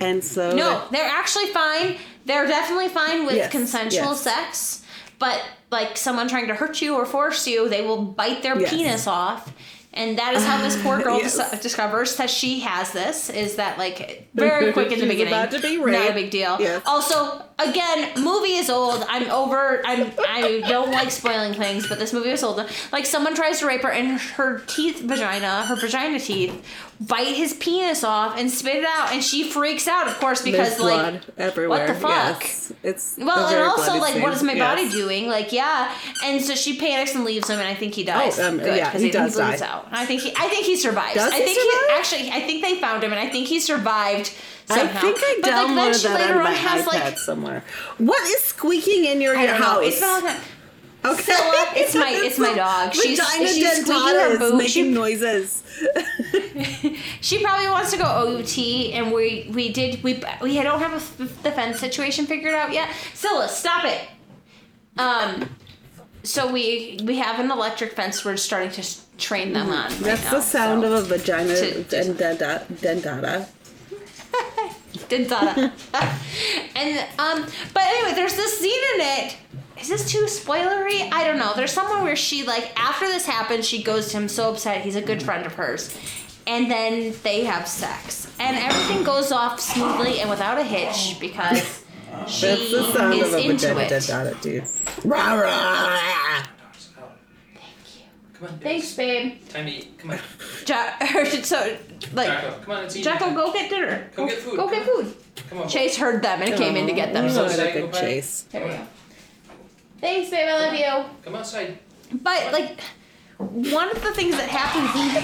[0.00, 1.96] and so No, they're actually fine.
[2.26, 4.20] They're definitely fine with Yes, consensual yes.
[4.20, 4.82] sex,
[5.18, 8.70] but like someone trying to hurt you or force you, they will bite their Yes.
[8.70, 9.52] penis off.
[9.94, 13.30] And that is how this poor girl dis- discovers that she has this.
[13.30, 15.32] Is that like very quick in the beginning?
[15.32, 16.58] about to be Not a big deal.
[16.84, 19.04] Also, again, movie is old.
[19.08, 19.82] I'm over.
[19.84, 20.12] I'm.
[20.28, 22.64] I don't like spoiling things, but this movie is old.
[22.92, 26.64] Like someone tries to rape her, and her teeth, vagina, her vagina teeth,
[27.00, 30.70] bite his penis off and spit it out, and she freaks out, of course, because
[30.76, 31.78] there's like blood everywhere.
[31.86, 32.42] what the fuck?
[32.42, 32.72] Yes.
[32.82, 34.32] It's well, and also like, what scene.
[34.32, 34.76] is my Yes.
[34.76, 35.28] body doing?
[35.28, 35.94] Like, yeah,
[36.24, 38.38] and so she panics and leaves him, and I think he dies.
[38.38, 39.66] Oh, um, Good, yeah, he does bleeds die.
[39.66, 39.88] out.
[39.90, 41.14] I think he, I think he survives.
[41.14, 43.60] Does I he think he actually, I think they found him, and I think he
[43.60, 44.32] survived.
[44.70, 47.18] I think I But, like, downloaded she that later on on my has iPad like
[47.18, 47.64] somewhere.
[47.98, 49.84] What is squeaking in your, I your don't house?
[49.84, 51.22] It's been a long okay.
[51.22, 52.92] Scylla, it's my- it's my dog.
[52.94, 54.54] She's- Vagina she's squeaking her boot.
[54.56, 55.62] making She- noises.
[57.20, 60.96] She probably wants to go OUT, and we we did we we don't have a
[60.96, 62.88] f- the fence situation figured out yet.
[63.14, 64.00] Scylla, stop it.
[64.98, 65.48] Um,
[66.24, 68.24] so we we have an electric fence.
[68.24, 68.84] We're starting to
[69.18, 69.90] train them on.
[69.90, 70.92] right That's now, the sound so.
[70.92, 72.14] of a vagina To- to-
[75.08, 75.72] dentata.
[75.72, 76.70] Dentata.
[76.76, 79.36] and um, but anyway, there's this scene in it.
[79.80, 81.08] Is this too spoilery?
[81.12, 81.52] I don't know.
[81.54, 84.82] There's somewhere where she like after this happens, she goes to him so upset.
[84.82, 85.96] He's a good friend of hers,
[86.46, 91.84] and then they have sex, and everything goes off smoothly and without a hitch because
[92.26, 94.42] she That's the sound is of a into vagina it.
[94.42, 94.64] dude.
[95.04, 96.44] Rah, rah.
[98.38, 98.58] Come on.
[98.60, 99.48] Thanks, babe.
[99.48, 99.98] Time to eat.
[99.98, 100.18] Come on.
[100.66, 101.76] Ja- er, so
[102.12, 102.28] like.
[102.28, 102.84] Jacko, come on.
[102.84, 103.34] It's eating Jacko, time.
[103.34, 104.10] go get dinner.
[104.14, 104.56] Go get food.
[104.56, 105.16] Go get food.
[105.50, 105.68] Come on.
[105.68, 107.28] Chase heard them and came in to get them.
[107.30, 108.00] So what a good goodbye.
[108.00, 108.42] chase.
[108.52, 108.80] there we go.
[110.00, 110.48] Thanks, babe.
[110.48, 111.10] I love you.
[111.24, 111.78] Come outside.
[112.12, 112.80] But like
[113.38, 115.14] one of the things that happens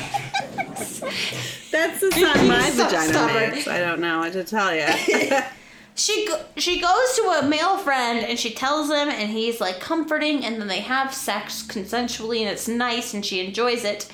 [1.71, 3.51] That's the sound my So vagina stubborn.
[3.51, 3.69] makes.
[3.69, 4.87] I don't know what to tell you.
[5.95, 9.79] she go- she goes to a male friend and she tells him and he's like
[9.81, 14.11] comforting and then they have sex consensually and it's nice and she enjoys it.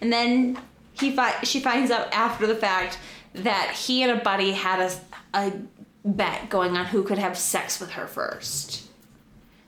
[0.00, 0.58] And then
[0.94, 2.98] he fi- she finds out after the fact
[3.34, 5.52] that he and a buddy had a, a
[6.04, 8.88] bet going on who could have sex with her first.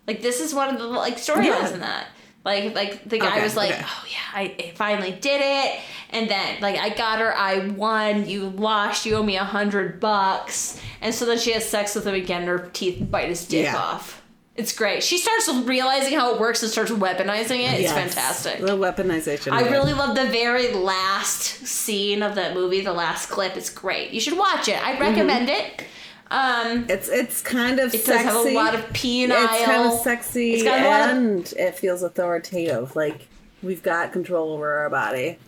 [0.09, 1.75] Like this is one of the like storylines Yeah.
[1.75, 2.07] in that.
[2.45, 3.85] Like like the guy Okay, was like, okay.
[3.85, 8.29] oh yeah, I, I finally did it, and then like I got her, I won,
[8.29, 12.07] you lost, you owe me a hundred bucks, and so then she has sex with
[12.07, 12.47] him again.
[12.49, 13.77] Her teeth bite his dick Yeah.
[13.77, 14.23] off.
[14.55, 15.03] It's great.
[15.03, 17.81] She starts realizing how it works and starts weaponizing it.
[17.81, 17.93] It's Yes.
[17.95, 18.61] fantastic.
[18.61, 19.53] The weaponization.
[19.53, 23.57] I really love the very last scene of that movie, the last clip.
[23.57, 24.11] It's great.
[24.11, 24.77] You should watch it.
[24.85, 25.81] I recommend mm-hmm.
[25.81, 25.87] it.
[26.33, 28.25] Um, It's it's kind of it sexy.
[28.25, 29.45] does have a lot of penile.
[29.45, 32.97] It's kind of sexy It's got a lot of- and it feels authoritative.
[32.97, 33.29] Like
[33.63, 35.39] we've got control over our body.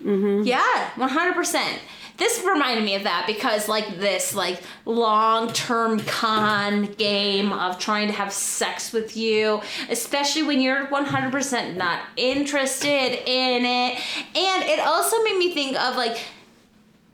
[0.00, 1.78] Yeah, one hundred percent.
[2.16, 8.08] This reminded me of that because like this like long term con game of trying
[8.08, 13.98] to have sex with you, especially when you're one hundred percent not interested in it,
[14.36, 16.18] and it also made me think of like,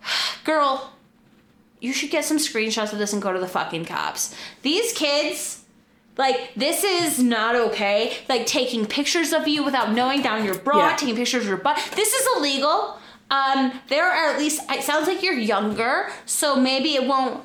[0.45, 0.93] girl,
[1.81, 4.35] you should get some screenshots of this and go to the fucking cops.
[4.63, 5.57] These kids.
[6.17, 8.15] Like this is not okay.
[8.29, 10.97] Like taking pictures of you without knowing down your bra, Yeah.
[10.97, 11.77] taking pictures of your butt.
[11.97, 12.99] This is illegal.
[13.31, 14.61] Um, there are at least.
[14.71, 17.43] It sounds like you're younger, so maybe it won't.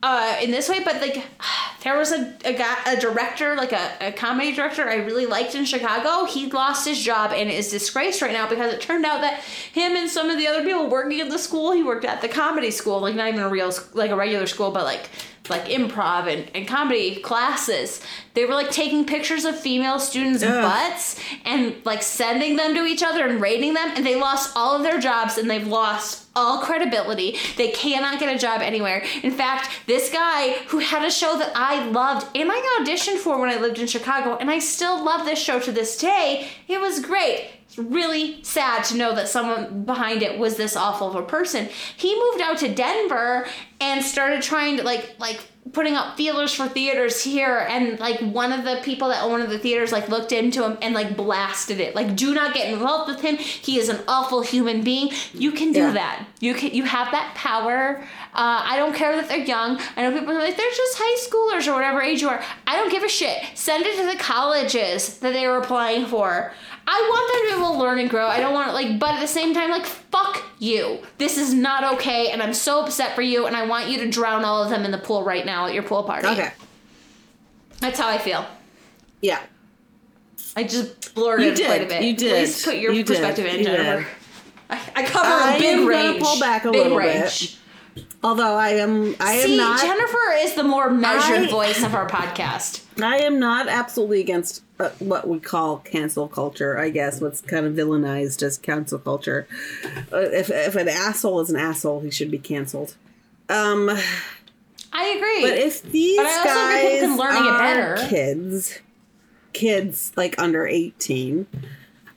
[0.00, 1.24] Uh, in this way, but like,
[1.82, 5.54] there was a, a guy, a director, like a, a comedy director I really liked
[5.56, 6.24] in Chicago.
[6.24, 9.96] He lost his job and is disgraced right now because it turned out that him
[9.96, 12.70] and some of the other people working at the school, he worked at the comedy
[12.70, 15.10] school, like not even a real, like a regular school, but like
[15.50, 18.00] like improv and, and comedy classes.
[18.34, 20.62] They were like taking pictures of female students' Ugh.
[20.62, 24.76] butts and like sending them to each other and rating them, and they lost all
[24.76, 27.36] of their jobs and they've lost all credibility.
[27.56, 29.04] They cannot get a job anywhere.
[29.22, 33.40] In fact, this guy who had a show that I loved and I auditioned for
[33.40, 36.48] when I lived in Chicago, and I still love this show to this day.
[36.68, 37.50] It was great.
[37.78, 41.68] Really sad to know that someone behind it was this awful of a person.
[41.96, 43.46] He moved out to Denver
[43.80, 45.40] and started trying to like like
[45.72, 49.40] putting up feelers for theaters here and like one of the people that owned one
[49.42, 51.94] of the theaters like looked into him and like blasted it.
[51.94, 53.36] Like do not get involved with him.
[53.36, 55.10] He is an awful human being.
[55.34, 55.92] You can do Yeah.
[55.92, 56.26] that.
[56.40, 58.02] You can you have that power.
[58.34, 59.78] Uh, i don't care that they're young.
[59.96, 62.42] I know people are like they're just high schoolers or whatever age you are.
[62.66, 63.38] I don't give a shit.
[63.54, 66.52] Send it to the colleges that they were applying for
[66.90, 68.26] I want them to be able to learn and grow.
[68.28, 71.00] I don't want it like, but at the same time, like, fuck you.
[71.18, 74.08] This is not okay, and I'm so upset for you, and I want you to
[74.08, 76.26] drown all of them in the pool right now at your pool party.
[76.28, 76.50] Okay.
[77.80, 78.46] That's how I feel.
[79.20, 79.38] Yeah.
[80.56, 81.66] I just blurted You did.
[81.66, 82.02] quite a bit.
[82.04, 82.30] You did.
[82.46, 83.06] Please put your You did.
[83.08, 83.98] perspective in, You Jennifer.
[84.00, 84.06] did.
[84.70, 86.22] I, I cover I a big range.
[86.22, 87.57] pull back a big little range.
[88.22, 89.80] Although I am, I am See, not.
[89.80, 92.82] Jennifer is the more measured I- voice of our podcast.
[93.00, 96.76] I am not absolutely against uh, what we call cancel culture.
[96.76, 99.46] I guess what's kind of villainized as cancel culture.
[100.12, 102.96] Uh, if if an asshole is an asshole, he should be canceled.
[103.48, 103.88] Um,
[104.92, 105.42] I agree.
[105.42, 108.08] but if these But I also guys think people can learn it better.
[108.08, 108.78] kids,
[109.52, 111.46] kids like under eighteen,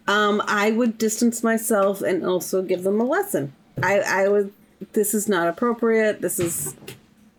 [0.08, 3.54] um, I would distance myself and also give them a lesson.
[3.84, 4.52] I I would.
[4.94, 6.22] This is not appropriate.
[6.22, 6.76] This is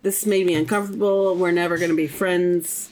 [0.02, 1.34] this made me uncomfortable.
[1.36, 2.88] We're never going to be friends.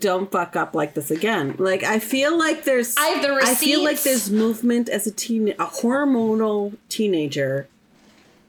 [0.00, 1.54] Don't fuck up like this again.
[1.58, 5.12] Like I feel like there's I have the I feel like there's movement as a
[5.12, 7.68] teen a hormonal teenager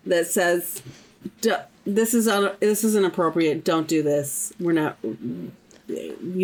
[0.06, 0.82] that says
[1.86, 3.64] this is un- this is inappropriate.
[3.64, 4.52] Don't do this.
[4.60, 5.52] We're not you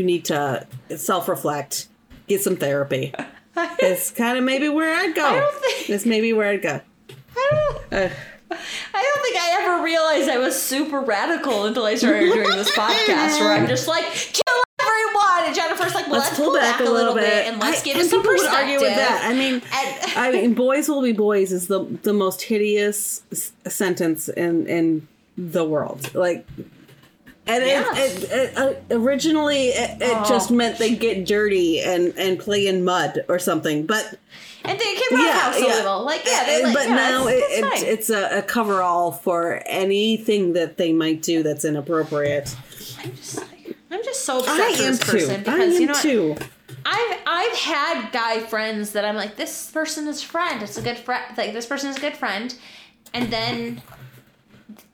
[0.04, 1.88] need to self-reflect.
[2.28, 3.14] Get some therapy.
[3.56, 5.24] It's kind of maybe where I'd go.
[5.26, 6.82] I don't think- It's maybe where I'd go.
[7.38, 8.10] I don't, Uh,
[8.94, 12.72] I don't think I ever realized I was super radical until I started doing this
[12.78, 15.46] podcast where I'm just like, kill everyone!
[15.46, 18.06] And Jennifer's like, well, let's, pull, back, a little bit, and let's I- give and
[18.06, 18.60] it some perspective.
[18.60, 19.22] argue with that.
[19.26, 23.52] I mean, And- I mean, "boys will be boys" is the the most hideous s-
[23.68, 26.14] sentence in in the world.
[26.14, 26.46] Like,
[27.48, 27.92] and Yeah.
[27.96, 30.26] it, it, it, uh, originally it, it Oh.
[30.30, 34.18] just meant they get dirty and and play in mud or something, but.
[34.66, 36.04] And they can roughhouse a little.
[36.06, 39.12] Like, yeah, Uh, like, but yeah, now it's, it, it's it, it's a, a cover-all
[39.12, 42.56] for anything that they might do that's inappropriate.
[43.04, 43.46] I'm just,
[43.92, 45.12] I'm just so upset I am this too.
[45.12, 46.02] person I because am you know what?
[46.02, 46.36] too.
[46.86, 50.62] I've I've had guy friends that I'm like, this person is friend.
[50.64, 51.24] It's a good friend.
[51.38, 52.54] Like this person is a good friend,
[53.14, 53.82] and then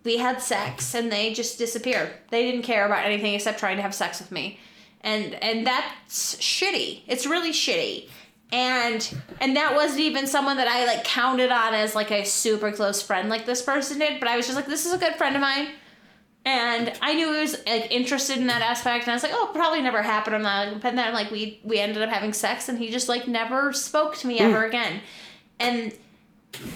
[0.04, 2.12] we had sex and they just disappeared.
[2.30, 4.60] They didn't care about anything except trying to have sex with me,
[5.02, 7.02] and and that's shitty.
[7.08, 8.10] It's really shitty.
[8.52, 12.72] And and that wasn't even someone that I like counted on as like a super
[12.72, 14.20] close friend like this person did.
[14.20, 15.70] But I was just like, this is a good friend of mine.
[16.46, 19.52] And I knew he was like interested in that aspect, and I was like, "Oh,
[19.54, 22.70] probably never happened." I'm not, like, but then like we we ended up having sex,
[22.70, 24.44] and he just like never spoke to me mm.
[24.44, 25.02] ever again,
[25.60, 25.94] and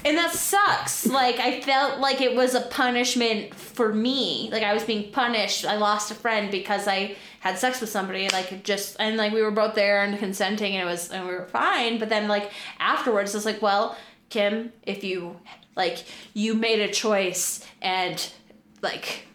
[0.04, 1.06] and that sucks.
[1.06, 4.48] Like I felt like it was a punishment for me.
[4.52, 5.64] Like I was being punished.
[5.64, 8.28] I lost a friend because I had sex with somebody.
[8.30, 11.34] Like just and like we were both there and consenting, and it was and we
[11.34, 11.98] were fine.
[11.98, 13.96] But then like afterwards, it's like, well,
[14.30, 15.36] Kim, if you
[15.76, 18.16] like you made a choice and
[18.80, 19.26] like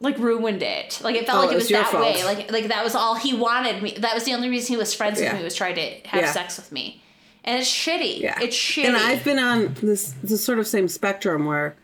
[0.00, 1.00] like ruined it.
[1.02, 2.02] Like it felt Oh, like it was that fault.
[2.04, 2.22] way.
[2.24, 3.96] Like like that was all he wanted me.
[3.98, 6.32] That was the only reason he was friends with me was trying to have Yeah.
[6.32, 7.02] sex with me.
[7.44, 8.20] And it's shitty.
[8.20, 8.38] Yeah.
[8.40, 8.84] It's shitty.
[8.86, 11.74] And I've been on this this sort of same spectrum where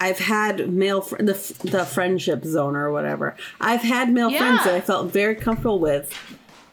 [0.00, 3.36] I've had male fr- the the friendship zone or whatever.
[3.60, 4.38] I've had male Yeah.
[4.38, 6.12] friends that I felt very comfortable with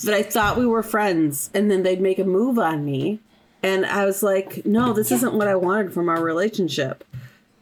[0.03, 3.19] that I thought we were friends and then they'd make a move on me
[3.63, 7.03] and I was like, "No, this isn't what I wanted from our relationship."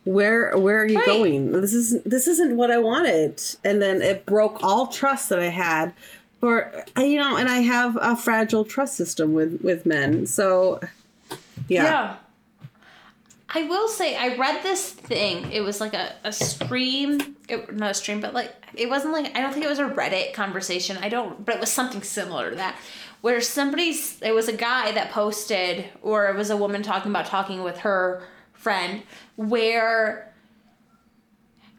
[0.06, 1.06] Where where are you Right.
[1.06, 1.52] going?
[1.52, 3.42] This is this isn't what I wanted.
[3.66, 5.92] And then it broke all trust that I had
[6.40, 10.26] for you know, and I have a fragile trust system with with men.
[10.26, 10.80] So
[11.68, 12.16] Yeah.
[13.52, 15.52] I will say I read this thing.
[15.52, 19.36] It was like a, a stream, it, not a stream, but like it wasn't like
[19.36, 20.98] I don't think it was a Reddit conversation.
[21.02, 22.76] I don't, but it was something similar to that,
[23.22, 27.26] where somebody's it was a guy that posted, or it was a woman talking about
[27.26, 28.22] talking with her
[28.54, 29.02] friend,
[29.36, 30.32] where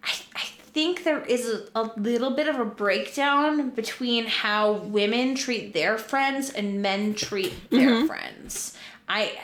[0.02, 0.40] I, I
[0.72, 5.98] think there is a, a little bit of a breakdown between how women treat their
[5.98, 8.06] friends and men treat their Mm-hmm.
[8.06, 8.76] friends.
[9.08, 9.38] I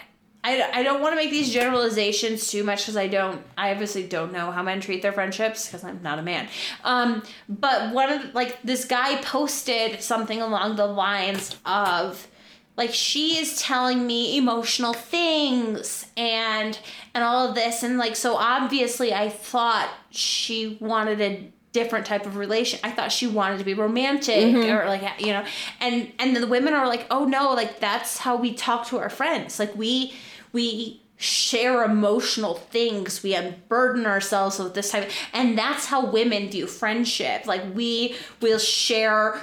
[0.46, 4.06] I, I don't want to make these generalizations too much because I don't I obviously
[4.06, 6.48] don't know how men treat their friendships because I'm not a man.
[6.84, 12.28] Um, but one of like this guy posted something along the lines of
[12.76, 16.78] like she is telling me emotional things and
[17.12, 22.24] and all of this and like so obviously I thought she wanted a different type
[22.24, 22.78] of relation.
[22.84, 25.44] I thought she wanted to be romantic or like you know
[25.80, 29.10] and and the women are like, "Oh no, like that's how we talk to our
[29.10, 29.58] friends.
[29.58, 30.14] Like we
[30.56, 33.22] we share emotional things.
[33.22, 37.46] We unburden ourselves with this type of, and that's how women view friendship.
[37.46, 39.42] Like we will share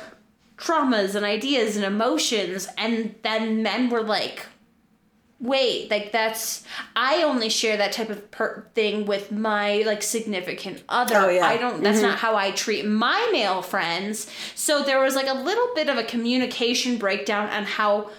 [0.58, 4.46] traumas and ideas and emotions and then men were like
[5.40, 6.64] wait like that's
[6.96, 11.46] i only share that type of per- thing with my like significant other Oh, yeah.
[11.46, 12.08] i don't that's mm-hmm.
[12.08, 15.98] not how i treat my male friends so there was like a little bit of
[15.98, 18.10] a communication breakdown on how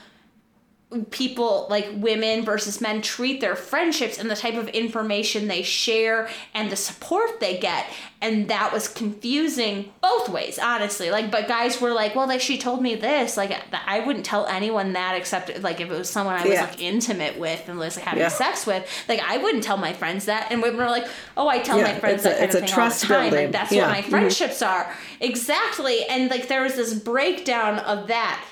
[1.11, 6.29] people like women versus men treat their friendships and the type of information they share
[6.55, 7.87] and the support they get.
[8.21, 11.11] And that was confusing both ways honestly.
[11.11, 13.37] Like but guys were like well like she told me this.
[13.37, 13.53] Like
[13.87, 16.63] i wouldn't tell anyone that except like if it was someone i was Yeah.
[16.63, 18.29] like intimate with and was like having Yeah.
[18.29, 18.89] sex with.
[19.09, 20.49] Like i wouldn't tell my friends that.
[20.51, 22.55] And women were like oh i tell Yeah, my friends it's a- that kind it's
[22.55, 23.31] of a thing trust all the time.
[23.31, 23.45] Building.
[23.47, 24.11] like that's what my Mhm.
[24.11, 24.93] friendships are.
[25.21, 26.05] Exactly.
[26.07, 28.43] And like there was this breakdown of that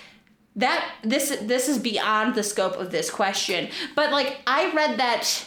[0.56, 5.44] that this this is beyond the scope of this question but like i read that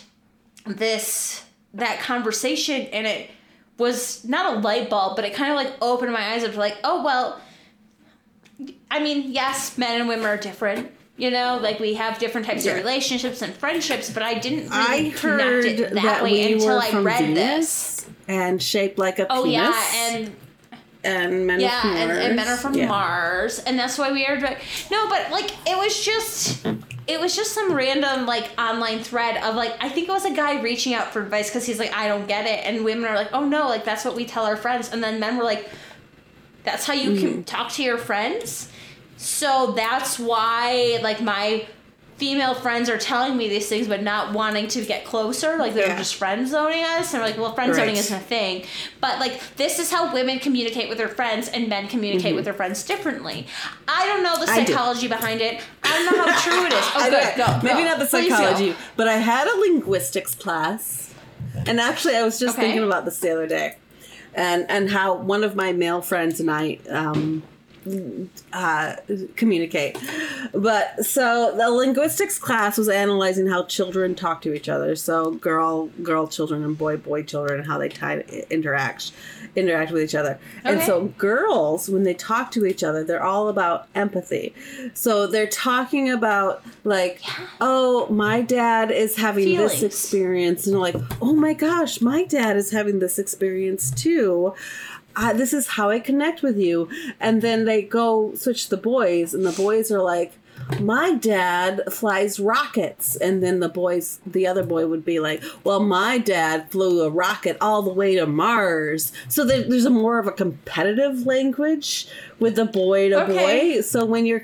[0.65, 3.29] this that conversation and it
[3.77, 6.57] was not a light bulb but it kind of like opened my eyes up to
[6.59, 7.39] like oh well
[8.89, 12.65] i mean yes men and women are different you know like we have different types
[12.65, 12.71] Yeah.
[12.73, 16.31] of relationships and friendships but i didn't really I connect heard it that, that, way
[16.47, 17.35] we until were i read Venus
[18.01, 19.53] this and shaped like a oh penis.
[19.53, 20.35] yeah and
[21.05, 22.87] and men yeah, and, and men are from Yeah.
[22.87, 24.37] Mars, and that's why we are.
[24.37, 24.57] dra-
[24.91, 26.65] No, but like it was just,
[27.07, 30.33] it was just some random like online thread of like I think it was a
[30.33, 33.15] guy reaching out for advice because he's like I don't get it, and women are
[33.15, 35.69] like oh no, like that's what we tell our friends, and then men were like,
[36.63, 37.21] that's how you Mm-hmm.
[37.27, 38.69] can talk to your friends.
[39.17, 41.67] So that's why like my
[42.17, 45.87] female friends are telling me these things but not wanting to get closer like they're
[45.87, 45.97] Yeah.
[45.97, 47.97] just friend zoning us and we're like well friend zoning Right.
[47.97, 48.63] isn't a thing
[49.01, 52.53] but like this is how women communicate with their friends and men communicate with their
[52.53, 53.47] friends differently
[53.87, 54.65] i don't know the Mm-hmm.
[54.67, 57.89] Psychology behind it i don't know how true it is oh good go Maybe go.
[57.89, 61.13] not the psychology, but I had a linguistics class,
[61.67, 62.67] and actually, I was just Okay.
[62.67, 63.75] thinking about this the other day,
[64.33, 67.43] and and how one of my male friends and I um,
[68.53, 68.95] uh,
[69.35, 69.97] communicate.
[70.53, 74.95] But so the linguistics class was analyzing how children talk to each other.
[74.95, 79.11] So girl, girl children and boy, boy children, and how they tie, interact,
[79.55, 80.39] interact with each other.
[80.63, 84.53] And so girls, when they talk to each other, they're all about empathy.
[84.93, 87.21] So they're talking about like,
[87.61, 92.71] oh, my dad is having this experience, and like, oh my gosh, my dad is
[92.71, 94.53] having this experience too
[95.15, 96.89] uh, this is how I connect with you.
[97.19, 100.33] And then they go switch the boys, and the boys are like,
[100.79, 103.15] my dad flies rockets.
[103.17, 107.09] And then the boys, the other boy would be like, well, my dad flew a
[107.09, 109.11] rocket all the way to Mars.
[109.27, 112.07] So there's a more of a competitive language
[112.39, 113.73] with the boy to Okay.
[113.75, 113.81] boy.
[113.81, 114.43] So when you're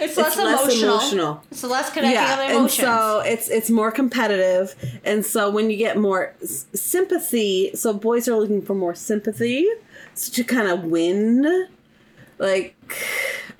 [0.00, 0.94] it's less, It's less emotional.
[0.94, 1.44] emotional.
[1.50, 5.76] it's less connecting on the and so it's it's more competitive, and so when you
[5.76, 9.66] get more s- sympathy, so boys are looking for more sympathy
[10.30, 11.68] to kind of win,
[12.38, 12.76] like.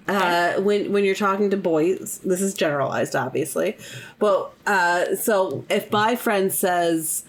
[0.07, 3.77] Uh, when when you're talking to boys, this is generalized, obviously,
[4.19, 7.25] but uh, so if my friend says,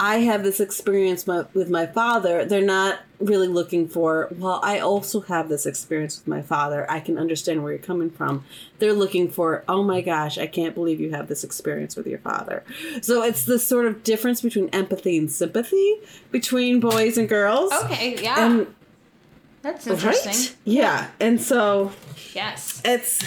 [0.00, 4.28] "I have this experience my, with my father," they're not really looking for.
[4.38, 6.90] Well, I also have this experience with my father.
[6.90, 8.44] I can understand where you're coming from.
[8.78, 12.18] They're looking for, "Oh my gosh, I can't believe you have this experience with your
[12.18, 12.64] father."
[13.00, 15.96] So it's this sort of difference between empathy and sympathy
[16.30, 17.72] between boys and girls.
[17.84, 18.66] okay yeah And
[19.62, 21.92] that's interesting right, yeah, and so
[22.34, 23.24] yes it's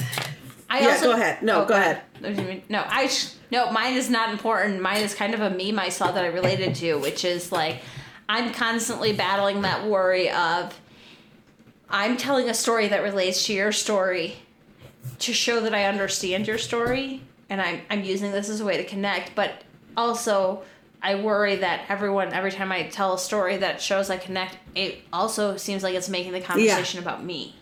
[0.69, 1.41] I Yeah, also, go ahead.
[1.43, 2.01] No, Oh, go ahead.
[2.19, 2.63] What do you mean?
[2.69, 3.71] No, I sh- no.
[3.71, 4.81] Mine is not important.
[4.81, 7.81] Mine is kind of a meme I saw that I related to, which is like
[8.27, 10.79] I'm constantly battling that worry of
[11.89, 14.35] I'm telling a story that relates to your story
[15.19, 18.77] to show that I understand your story, and I'm I'm using this as a way
[18.77, 19.63] to connect, but
[19.95, 20.63] also.
[21.03, 25.01] I worry that everyone, every time I tell a story that shows I connect, it
[25.13, 27.53] also seems like it's making the conversation about me.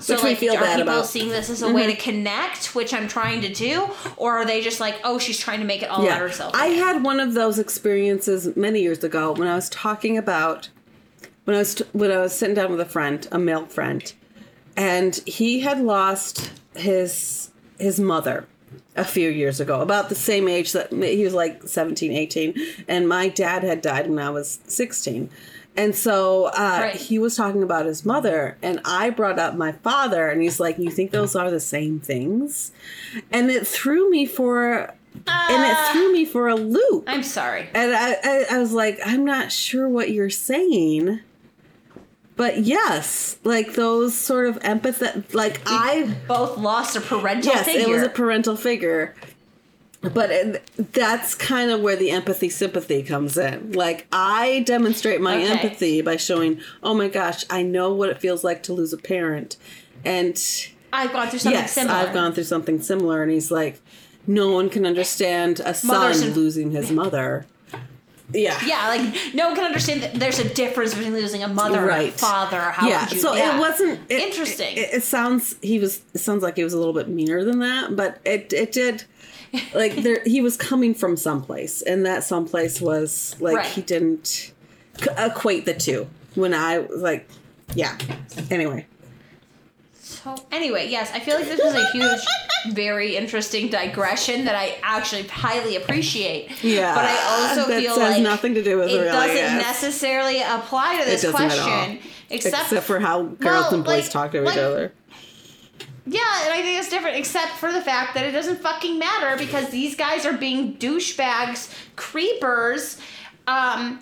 [0.00, 1.04] So Which we like, feel are bad people about.
[1.04, 1.06] Mm-hmm.
[1.06, 4.60] seeing this as a way to connect, which I'm trying to do, or are they
[4.60, 6.54] just like, oh, she's trying to make it all about herself?
[6.54, 10.68] I had one of those experiences many years ago when I was talking about
[11.44, 14.12] when I was when I was sitting down with a friend, a male friend,
[14.76, 18.46] and he had lost his his mother
[18.96, 22.54] a few years ago, about the same age that he was like 17, 18,
[22.88, 25.30] and my dad had died when I was 16.
[25.76, 26.94] And so uh, Right.
[26.96, 30.78] he was talking about his mother, and I brought up my father, and he's like,
[30.78, 32.72] "You think those are the same things?"
[33.30, 34.94] And it threw me for,
[35.26, 37.04] and it Uh, threw me for a loop.
[37.06, 37.68] I'm sorry.
[37.74, 41.20] And I, I, I was like, I'm not sure what you're saying.
[42.36, 47.82] But yes, like those sort of empathy, like I, Both lost a parental yes, figure.
[47.82, 49.14] it was a parental figure.
[50.12, 53.72] But it, that's kind of where the empathy sympathy comes in.
[53.72, 55.46] Like I demonstrate my Okay.
[55.48, 58.98] empathy by showing, oh my gosh, I know what it feels like to lose a
[58.98, 59.56] parent.
[60.04, 60.40] And
[60.92, 61.94] I've gone through something yes, similar.
[61.98, 63.22] I've gone through something similar.
[63.22, 63.80] And he's like,
[64.26, 67.46] no one can understand a son Mothers losing his mother.
[68.32, 68.58] Yeah.
[68.66, 71.84] Yeah, like no one can understand that there's a difference between losing a mother and
[71.84, 72.12] a Right.
[72.12, 72.58] father.
[72.60, 73.56] How yeah, you, so yeah.
[73.56, 74.76] it wasn't it, Interesting.
[74.76, 76.00] It, it sounds he was.
[76.12, 79.04] It sounds like he was a little bit meaner than that, but it it did.
[79.74, 83.66] Like there, he was coming from someplace, and that someplace was like Right.
[83.66, 84.52] he didn't c-
[85.18, 86.06] equate the two.
[86.34, 87.28] When I was like,
[87.74, 87.96] yeah.
[88.50, 88.86] Anyway,
[90.00, 94.76] So anyway, yes, I feel like this was a huge, very interesting digression that I
[94.82, 96.62] actually highly appreciate.
[96.62, 97.16] Yeah, but I
[97.56, 99.62] also that feel has like nothing to do with it doesn't yes.
[99.82, 101.64] necessarily apply to this doesn't at all.
[101.66, 101.98] question,
[102.30, 104.92] except, except for how girls Well, and boys like- talk to like- each other.
[106.08, 109.36] Yeah, and I think it's different, except for the fact that it doesn't fucking matter
[109.36, 112.98] because these guys are being douchebags, creepers.
[113.48, 113.98] Um,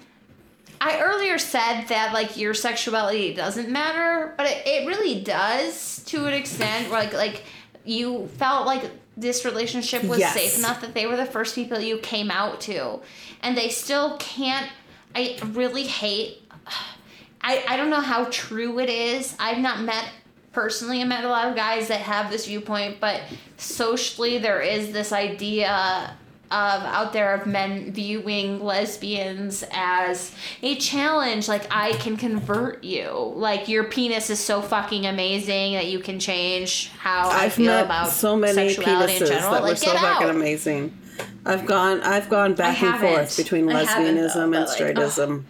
[0.82, 6.26] I earlier said that like your sexuality doesn't matter, but it, it really does to
[6.26, 6.90] an extent.
[6.90, 7.44] Like like
[7.86, 10.34] you felt like this relationship was Yes.
[10.34, 13.00] safe enough that they were the first people you came out to,
[13.42, 14.70] and they still can't.
[15.14, 16.42] I really hate.
[17.40, 19.34] I, I don't know how true it is.
[19.38, 20.08] I've not met
[20.54, 23.20] personally I met a lot of guys that have this viewpoint, but
[23.58, 26.14] socially there is this idea
[26.50, 30.32] of out there of men viewing lesbians as
[30.62, 33.32] a challenge like I can convert you.
[33.34, 37.72] Like your penis is so fucking amazing that you can change how I I've feel
[37.72, 39.52] met about so many sexuality in penises general.
[39.52, 40.34] that were so fucking out.
[40.34, 40.96] amazing.
[41.44, 45.44] I've gone, I've gone back and forth between lesbianism though, and like, straightism.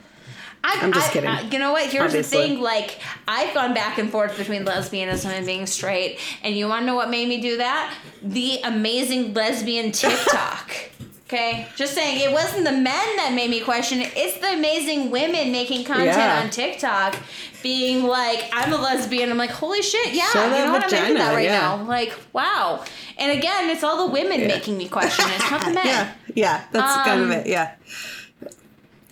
[0.67, 1.29] I, I'm just I- kidding.
[1.29, 1.87] I- you know what?
[1.91, 2.39] Here's Obviously.
[2.41, 2.61] the thing.
[2.61, 2.99] Like,
[3.29, 6.19] I've gone back and forth between lesbianism and being straight.
[6.43, 7.95] And you want to know what made me do that?
[8.23, 10.71] The amazing lesbian TikTok.
[11.29, 11.69] okay?
[11.77, 14.13] Just saying, it wasn't the men that made me question it.
[14.17, 16.41] It's the amazing women making content Yeah.
[16.43, 17.17] on TikTok
[17.63, 19.31] being like, I'm a lesbian.
[19.31, 20.31] I'm like, holy shit, yeah.
[20.33, 20.85] Show you know what?
[20.93, 21.59] I'm into that right yeah.
[21.61, 21.83] now.
[21.85, 22.85] Like, wow.
[23.19, 24.49] And again, it's all the women Yeah.
[24.49, 25.37] making me question it.
[25.41, 25.85] It's not the men.
[25.87, 27.47] Yeah, yeah, that's kind of Um, it.
[27.47, 27.75] Yeah.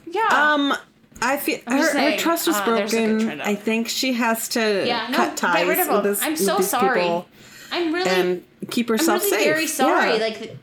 [0.07, 0.28] Yeah.
[0.30, 0.74] Um,
[1.22, 3.40] I feel I'm just her, her trust is uh, there's a good broken.
[3.40, 6.36] I think she has to yeah, no, cut ties get rid of with, this, I'm
[6.36, 7.00] so sorry.
[7.00, 7.26] people
[7.70, 9.54] I'm really and keep herself I'm really safe.
[9.54, 10.12] very sorry.
[10.14, 10.18] Yeah.
[10.18, 10.56] Like,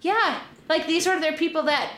[0.00, 1.92] yeah, like these are their people that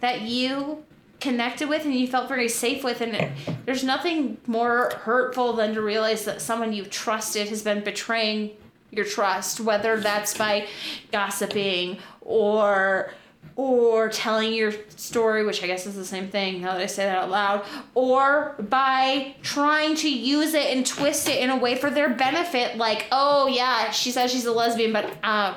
[0.00, 0.84] that you
[1.20, 3.32] connected with and you felt very safe with, and it,
[3.64, 8.50] there's nothing more hurtful than to realize that someone you trusted has been betraying
[8.90, 10.66] your trust, whether that's by
[11.12, 13.12] gossiping or
[13.54, 17.04] or telling your story, which I guess is the same thing now that I say
[17.04, 17.64] that out loud,
[17.94, 22.78] or by trying to use it and twist it in a way for their benefit,
[22.78, 25.54] like, oh yeah, she says she's a lesbian, but uh,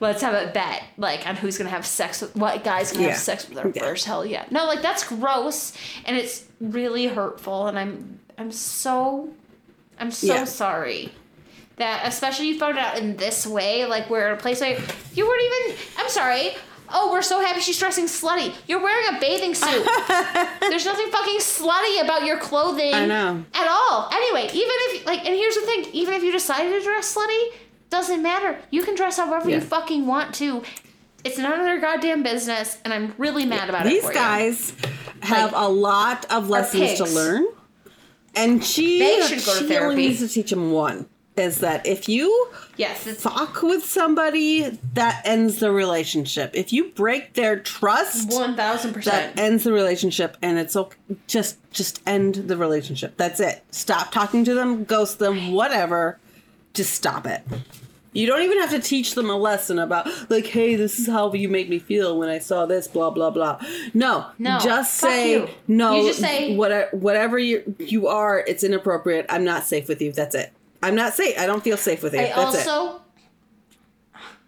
[0.00, 3.08] let's have a bet, like, on who's gonna have sex with what guys can Yeah.
[3.10, 3.82] have sex with her Yeah.
[3.82, 4.06] first.
[4.06, 5.72] Hell yeah, no, like that's gross
[6.06, 9.28] and it's really hurtful, and I'm I'm so
[10.00, 10.44] I'm so Yeah.
[10.46, 11.12] sorry
[11.76, 14.76] that especially you found out in this way, like we're in a place where
[15.14, 15.76] you weren't even.
[15.96, 16.54] I'm sorry.
[16.92, 18.54] Oh, we're so happy she's dressing slutty.
[18.66, 19.86] You're wearing a bathing suit.
[20.60, 22.94] There's nothing fucking slutty about your clothing.
[22.94, 23.44] I know.
[23.54, 24.08] At all.
[24.12, 27.52] Anyway, even if like, and here's the thing: even if you decided to dress slutty,
[27.90, 28.58] doesn't matter.
[28.70, 30.62] You can dress however you fucking want to.
[31.22, 33.90] It's none of their goddamn business, and I'm really mad about it.
[33.90, 34.14] These for you.
[34.18, 34.72] guys
[35.22, 37.44] have Like, a lot of lessons to learn,
[38.34, 39.84] and she They should go to she therapy.
[39.90, 41.09] only needs to teach them one:
[41.40, 46.52] is that if you Yes, fuck with somebody, that ends the relationship.
[46.54, 50.96] If you break their trust, one thousand percent, that ends the relationship, and it's okay.
[51.26, 53.16] Just just end the relationship.
[53.16, 53.62] That's it.
[53.72, 56.18] Stop talking to them, ghost them, whatever.
[56.74, 57.42] Just stop it.
[58.12, 61.32] You don't even have to teach them a lesson about like, hey, this is how
[61.32, 63.60] you made me feel when I saw this, blah blah blah.
[63.94, 65.48] No, No, just say you.
[65.68, 65.94] no.
[65.96, 69.26] You just say- whatever, whatever you you are, it's inappropriate.
[69.28, 70.10] I'm not safe with you.
[70.12, 70.52] That's it.
[70.82, 71.38] I'm not safe.
[71.38, 72.20] I don't feel safe with you.
[72.20, 72.68] I That's it.
[72.68, 73.02] also,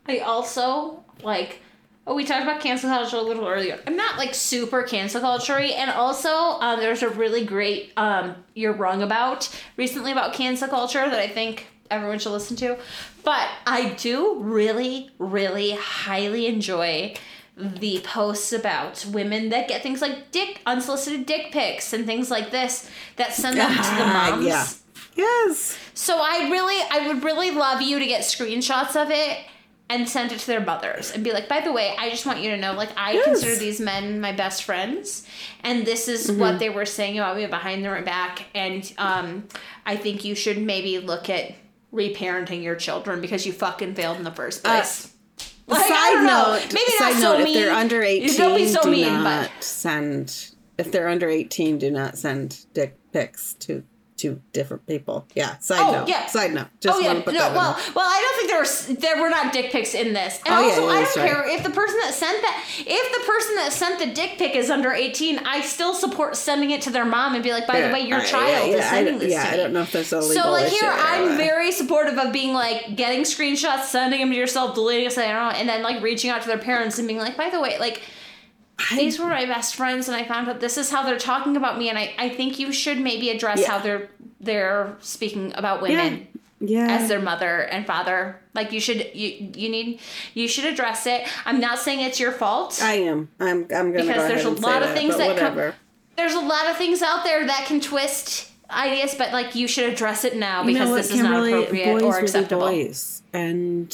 [0.07, 1.61] I also like
[2.05, 3.79] Oh, we talked about cancel culture a little earlier.
[3.87, 8.73] I'm not like super cancel culture and also um, there's a really great um, you're
[8.73, 12.77] wrong about recently about cancel culture that I think everyone should listen to.
[13.23, 17.15] But I do really, really highly enjoy
[17.57, 22.51] the posts about women that get things like dick unsolicited dick pics and things like
[22.51, 24.47] this that send them to the moms.
[24.47, 24.67] yeah.
[25.15, 25.79] Yes.
[25.95, 29.39] So I really, I would really love you to get screenshots of it
[29.91, 32.41] and send it to their mothers and be like, by the way, I just want
[32.41, 33.25] you to know, like, I Yes.
[33.27, 35.27] consider these men my best friends,
[35.63, 36.41] and this is Mm-hmm.
[36.41, 39.49] what they were saying about me behind their back, and um,
[39.85, 41.53] I think you should maybe look at
[41.93, 45.13] reparenting your children because you fucking failed in the first place.
[45.67, 47.57] Like, Uh, side note, Maybe side not so note, mean.
[47.59, 51.29] if they're under 18, don't be so do mean, not but send if they're under
[51.29, 53.85] 18, do not send dick pics to
[54.23, 55.27] to different people.
[55.35, 56.09] Yeah, side Oh, note.
[56.09, 56.27] yeah.
[56.27, 56.67] Side note.
[56.81, 57.41] Just oh yeah, want to put no.
[57.41, 60.41] that Well, well, I don't think there were there were not dick pics in this,
[60.47, 61.31] and Oh, yeah, also yeah, I don't right.
[61.31, 64.55] care if the person that sent that if the person that sent the dick pic
[64.57, 65.39] is under eighteen.
[65.45, 68.21] I still support sending it to their mom and be like, by the way, your
[68.21, 70.13] I- child yeah, is yeah, I sending don't- this yeah, I don't know if that's
[70.13, 74.31] a legal So like here, I'm very supportive of being like getting screenshots, sending them
[74.31, 77.19] to yourself, deleting it, saying, and then like reaching out to their parents and being
[77.21, 78.03] like, by the way, like
[78.97, 81.79] these were my best friends and I found out this is how they're talking about
[81.79, 83.71] me and I, I think you should maybe address Yeah.
[83.71, 84.09] how they're
[84.41, 86.27] they're speaking about women
[86.61, 86.87] yeah.
[86.99, 88.41] as their mother and father.
[88.55, 90.01] Like you should you you need
[90.35, 91.29] you should address it.
[91.45, 92.81] I'm not saying it's your fault.
[92.83, 93.29] I am.
[93.39, 93.63] I'm.
[93.63, 95.73] I'm gonna Because go there's a lot of that, things that come-
[96.17, 99.93] There's a lot of things out there that can twist ideas, but like you should
[99.93, 102.69] address it now because this is not appropriate boys or acceptable.
[102.69, 103.23] Boys.
[103.33, 103.93] And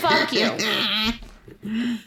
[0.00, 0.56] Fuck you.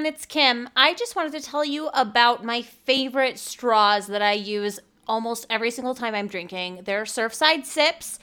[0.00, 0.66] everyone, it's Kim.
[0.74, 5.70] I just wanted to tell you about my favorite straws that I use almost every
[5.70, 6.84] single time I'm drinking.
[6.84, 8.18] They're Surfside Sips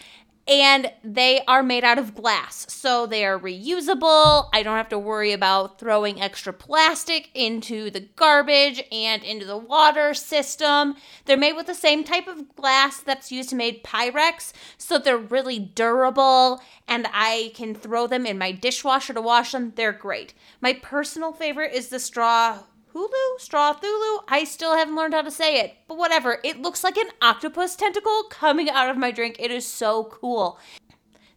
[0.48, 2.66] and they are made out of glass.
[2.70, 4.50] So they are reusable.
[4.54, 9.58] I don't have to worry about throwing extra plastic into the garbage and into the
[9.58, 10.96] water system.
[11.26, 15.18] They're made with the same type of glass that's used to make Pyrex, so they're
[15.18, 19.74] really durable and I can throw them in my dishwasher to wash them.
[19.76, 20.34] They're great.
[20.62, 22.60] My personal favorite is the straw
[22.98, 23.40] Hulu?
[23.40, 24.24] Thulu?
[24.28, 26.40] I still haven't learned how to say it, but whatever.
[26.44, 29.36] It looks like an octopus tentacle coming out of my drink.
[29.38, 30.58] It is so cool.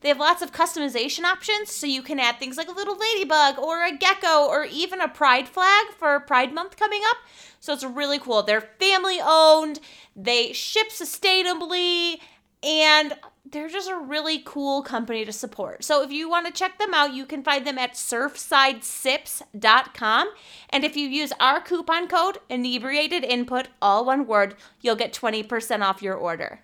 [0.01, 3.59] They have lots of customization options, so you can add things like a little ladybug
[3.59, 7.19] or a gecko or even a pride flag for Pride Month coming up.
[7.61, 8.43] So it's really cool.
[8.43, 9.81] They're family owned,
[10.17, 12.21] they ship sustainably,
[12.63, 13.15] and
[13.51, 15.83] they're just a really cool company to support.
[15.83, 20.29] So if you want to check them out, you can find them at surfsidesips.com.
[20.69, 25.83] And if you use our coupon code, inebriated input, all one word, you'll get 20%
[25.83, 26.61] off your order.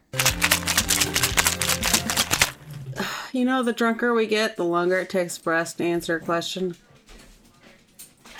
[3.32, 6.20] you know, the drunker we get, the longer it takes for us to answer a
[6.20, 6.76] question.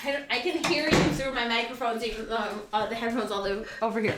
[0.04, 3.44] I, don't- I can hear you through my microphones, even though uh, the headphones all
[3.82, 4.14] over here.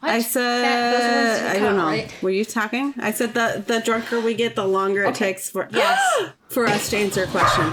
[0.00, 0.10] What?
[0.12, 1.86] I That- said, didn't I don't know.
[1.86, 2.12] right?
[2.22, 2.94] Were you talking?
[2.98, 6.00] I said the the drunker we get, the longer it takes for Yes.
[6.48, 7.72] for us to answer a question.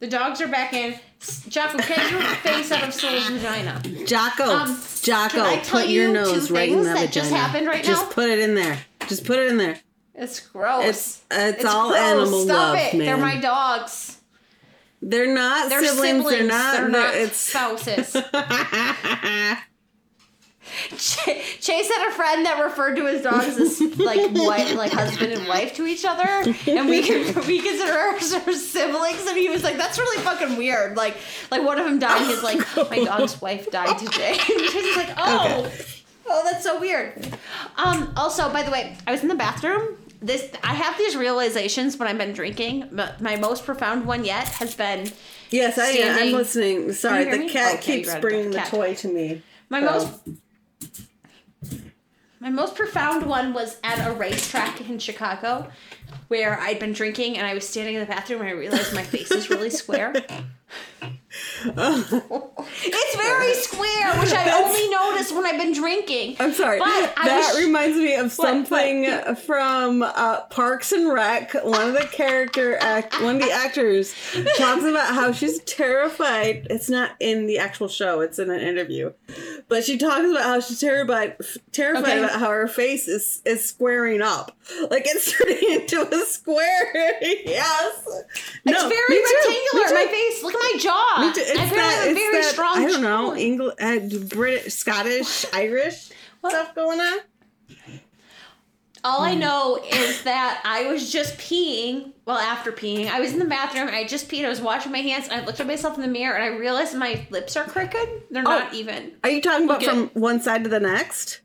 [0.00, 0.94] The dogs are back in.
[1.48, 3.82] Jocko, get your face out of Soul's vagina.
[4.06, 7.10] Jocko, Um, Jocko, put your you nose right in that, that vagina.
[7.12, 8.12] just happened right Just now?
[8.12, 8.78] put it in there.
[9.08, 9.80] Just put it in there.
[10.14, 10.84] It's gross.
[10.84, 12.00] It's it's, all gross.
[12.00, 12.94] animal Stop love, it.
[12.96, 13.06] man.
[13.06, 14.17] They're my dogs.
[15.00, 16.24] They're not They're siblings.
[16.24, 16.38] siblings.
[16.38, 16.72] They're not.
[16.74, 18.12] They're not it's spouses.
[20.98, 25.32] Ch- Chase had a friend that referred to his dogs as like wife, like husband
[25.32, 27.00] and wife to each other, and we
[27.46, 29.26] we consider ourselves siblings.
[29.26, 31.16] And he was like, "That's really fucking weird." Like,
[31.50, 32.26] like one of them died.
[32.26, 32.58] He's like,
[32.90, 35.84] "My dog's wife died today." And Chase is like, "Oh, Okay.
[36.26, 37.26] oh, that's so weird."
[37.76, 38.12] Um.
[38.16, 39.96] Also, by the way, I was in the bathroom.
[40.20, 42.88] This I have these realizations when I've been drinking.
[42.92, 45.10] But my most profound one yet has been
[45.50, 46.18] yes, I am.
[46.18, 46.92] I'm listening.
[46.92, 47.48] Sorry, the me?
[47.48, 48.68] cat Okay, keeps bringing the Cat.
[48.68, 49.42] toy to me.
[49.70, 51.76] My So- most oh.
[52.40, 55.70] my most profound one was at a racetrack in Chicago
[56.28, 59.02] where I'd been drinking and I was standing in the bathroom and I realized my
[59.02, 60.12] face is really square.
[61.70, 66.36] it's very square, which I only noticed when I've been drinking.
[66.40, 66.78] I'm sorry.
[66.78, 68.46] But that was- reminds me of What?
[68.48, 71.54] something from uh, Parks and Rec.
[71.64, 74.14] One of the character act, one of the actors
[74.56, 76.66] talks about how she's terrified.
[76.70, 79.12] It's not in the actual show; it's in an interview.
[79.68, 81.36] But she talks about how she's terrified,
[81.72, 82.18] terrified Okay.
[82.18, 84.56] about how her face is is squaring up,
[84.90, 87.18] like it's turning into a square.
[87.22, 89.94] yes, It's no, very rectangular.
[89.94, 90.42] My face.
[90.42, 91.16] Look at my jaw.
[91.20, 91.40] Me too.
[91.40, 93.36] It's I that, it's very that, strong I don't know.
[93.36, 93.98] English, uh,
[94.34, 96.10] British, Scottish, Irish
[96.46, 97.18] stuff going on.
[99.04, 99.24] All Hmm.
[99.26, 102.12] I know is that I was just peeing.
[102.26, 103.88] Well, after peeing, I was in the bathroom.
[103.88, 104.44] I just peed.
[104.44, 105.28] I was washing my hands.
[105.28, 108.08] And I looked at myself in the mirror, and I realized my lips are crooked.
[108.30, 109.12] They're not even.
[109.22, 111.40] Are you talking about from one side to the next?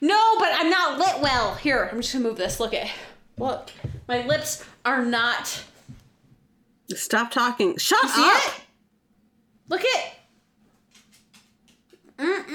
[0.00, 1.54] No, but I'm not lit well.
[1.54, 2.60] Here, I'm just gonna move this.
[2.60, 2.88] Look at,
[3.38, 3.70] look,
[4.08, 5.62] my lips are not.
[6.94, 7.76] Stop talking.
[7.78, 8.32] Shut See up.
[8.36, 8.60] it?
[9.68, 10.12] Look at.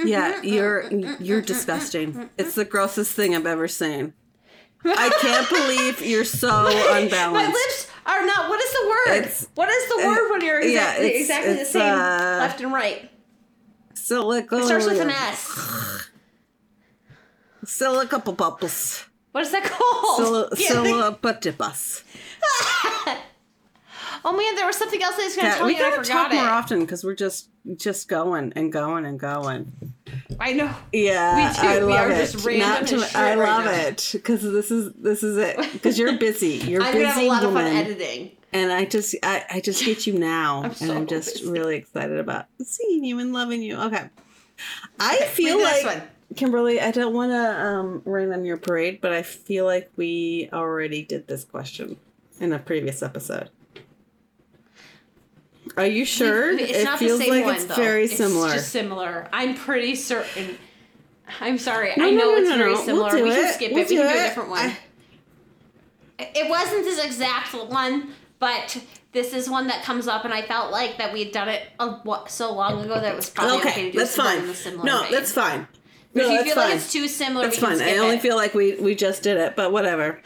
[0.06, 0.90] Yeah, you're
[1.20, 2.30] you're disgusting.
[2.38, 4.14] It's the grossest thing I've ever seen.
[4.84, 7.34] I can't believe you're so unbalanced.
[7.34, 8.50] My lips are not.
[8.50, 9.18] What is the word?
[9.18, 12.74] It's- what is the word when you're yeah, exactly, it's- the same uh, left and
[12.74, 13.10] right?
[13.94, 14.58] Silica.
[14.58, 15.48] It starts with an S.
[17.66, 19.06] Silica bubbles.
[19.32, 20.18] What is that called?
[20.20, 22.04] Sil- Yeah, Siliputibus.
[24.26, 25.84] oh man, there was something else I was gonna Yeah, tell we you.
[25.84, 29.72] and I gotta talk more often because we're just just going and going and going.
[30.40, 30.74] I know.
[30.92, 31.68] Yeah, We.
[31.68, 32.16] I We love are it.
[32.32, 35.58] just random Not to, I love it because this is this is it.
[35.74, 36.56] Because you're busy.
[36.56, 38.32] You're I'm busy gonna have a lot woman, of fun editing.
[38.54, 41.50] and I just I, I just get you now, and so I'm just busy.
[41.50, 43.78] really excited about seeing you and loving you.
[43.78, 44.10] Okay,
[45.00, 46.02] I feel the like.
[46.36, 46.80] Kimberly.
[46.80, 51.04] I don't want to um, rain on your parade, but I feel like we already
[51.04, 51.98] did this question
[52.40, 53.50] in a previous episode.
[55.78, 56.52] Are you sure?
[56.58, 57.76] It's it not feels the same like one, it's though.
[57.76, 58.52] very It's similar.
[58.54, 59.30] just similar.
[59.32, 60.58] I'm pretty certain.
[61.40, 61.94] I'm sorry.
[61.96, 62.76] No, I know no, it's no, very no.
[62.78, 63.10] We'll similar.
[63.12, 63.54] do we can it.
[63.54, 63.90] skip We'll it.
[63.90, 64.72] We can do do a different one.
[66.20, 68.10] I- It wasn't this exact one,
[68.40, 71.48] but this is one that comes up, and I felt like that we had done
[71.50, 74.12] it a, what, so long ago that it was probably okay, okay, to do that's
[74.12, 74.42] something fine.
[74.44, 75.12] in the similar No, vein.
[75.12, 75.68] that's fine.
[76.14, 76.66] But no, if you feel fine.
[76.70, 77.82] like it's too similar, can fine.
[77.82, 78.22] I only it.
[78.22, 80.20] feel like we we just did it, but whatever.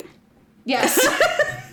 [0.66, 1.00] Yes.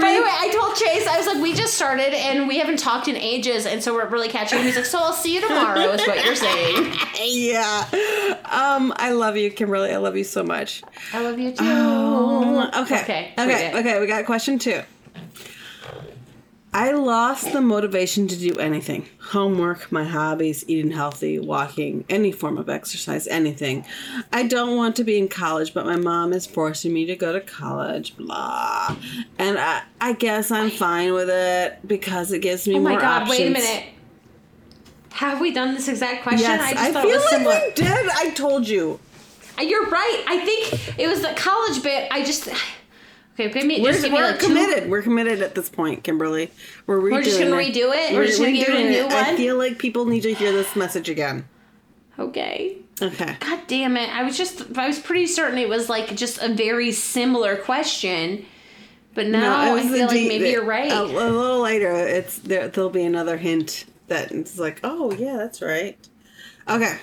[0.00, 2.78] By the way, I told Chase, I was like, we just started and we haven't
[2.78, 4.58] talked in ages, and so we're really catching.
[4.58, 4.64] up.
[4.64, 6.92] He's like, so I'll see you tomorrow, is what you're saying.
[7.22, 7.84] Yeah.
[8.46, 9.92] Um, I love you, Kimberly.
[9.92, 10.82] I love you so much.
[11.12, 11.64] I love you too.
[11.64, 13.02] Um, okay.
[13.02, 13.32] Okay.
[13.38, 13.78] Okay.
[13.78, 14.00] Okay.
[14.00, 14.80] We got question two.
[16.72, 22.58] I lost the motivation to do anything homework, my hobbies, eating healthy, walking, any form
[22.58, 23.84] of exercise, anything.
[24.32, 27.32] I don't want to be in college, but my mom is forcing me to go
[27.32, 28.96] to college, blah.
[29.38, 33.00] And I, I guess I'm fine with it because it gives me Oh my more
[33.00, 33.38] god, options.
[33.40, 33.84] wait a minute.
[35.14, 36.40] Have we done this exact question?
[36.42, 37.60] Yes, I I, just thought feel it was like similar.
[37.66, 38.08] we did.
[38.14, 39.00] I told you.
[39.58, 40.24] Uh, You're right.
[40.26, 42.06] I think it was the college bit.
[42.12, 42.48] I just.
[43.38, 44.90] Okay, me, We're, just give we're like two- committed.
[44.90, 46.50] We're committed at this point, Kimberly.
[46.86, 47.72] We're redoing We're just gonna it.
[47.74, 48.14] redo it?
[48.14, 49.36] We're just gonna give it a new I one?
[49.36, 51.46] feel like people need to hear this message again.
[52.18, 52.76] Okay.
[53.00, 53.36] Okay.
[53.40, 54.10] God damn it.
[54.10, 58.44] I was just, I was pretty certain it was like just a very similar question.
[59.14, 60.90] But now it I feel like de- maybe you're right.
[60.92, 62.68] A, a little later, it's there.
[62.68, 65.96] There'll be another hint that it's like, oh yeah, that's right.
[66.68, 66.96] Okay.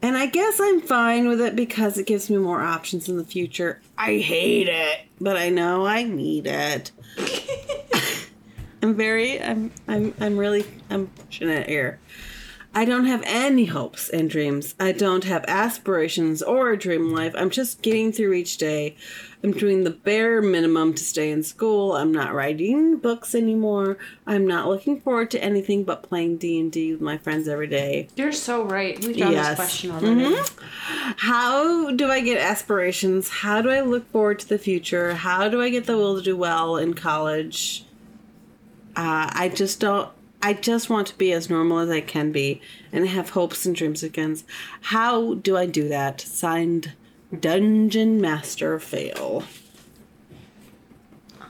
[0.00, 3.24] And I guess I'm fine with it because it gives me more options in the
[3.24, 3.80] future.
[3.96, 6.92] I hate it, but I know I need it.
[8.82, 11.98] I'm very, I'm, I'm, I'm really, I'm pushing it here.
[12.78, 14.76] I don't have any hopes and dreams.
[14.78, 17.34] I don't have aspirations or a dream life.
[17.36, 18.94] I'm just getting through each day.
[19.42, 21.96] I'm doing the bare minimum to stay in school.
[21.96, 23.98] I'm not writing books anymore.
[24.28, 28.06] I'm not looking forward to anything but playing D&D with my friends every day.
[28.14, 28.96] you're so right.
[29.04, 29.48] We've done Yes.
[29.48, 30.36] this question already.
[31.16, 33.28] How do I get aspirations?
[33.28, 35.14] How do I look forward to the future?
[35.14, 37.84] How do I get the will to do well in college?
[38.94, 40.10] Uh, I just don't.
[40.40, 42.60] I just want to be as normal as I can be
[42.92, 44.38] and have hopes and dreams again.
[44.82, 46.20] How do I do that?
[46.20, 46.92] Signed,
[47.38, 49.42] Dungeon Master Fail.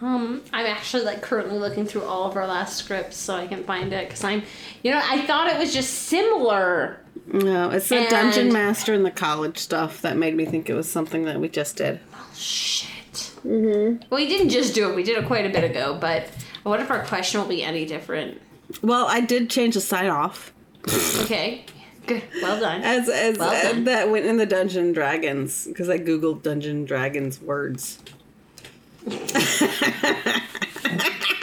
[0.00, 3.64] Um, I'm actually like currently looking through all of our last scripts so I can
[3.64, 4.42] find it because I'm,
[4.82, 7.00] you know, I thought it was just similar.
[7.26, 10.74] No, it's the And- Dungeon Master and the college stuff that made me think it
[10.74, 12.00] was something that we just did.
[12.34, 12.88] Shit.
[13.44, 14.04] Mm-hmm.
[14.08, 14.94] Well, we didn't just do it.
[14.94, 16.28] We did it quite a bit ago, but
[16.62, 18.40] what if our question will be any different?
[18.82, 20.52] Well, I did change the sign off.
[21.20, 21.64] Okay.
[22.06, 22.22] Good.
[22.42, 22.82] Well done.
[22.82, 23.84] As as Well uh, done.
[23.84, 27.98] that went in the Dungeon Dragons because I googled Dungeon Dragons words.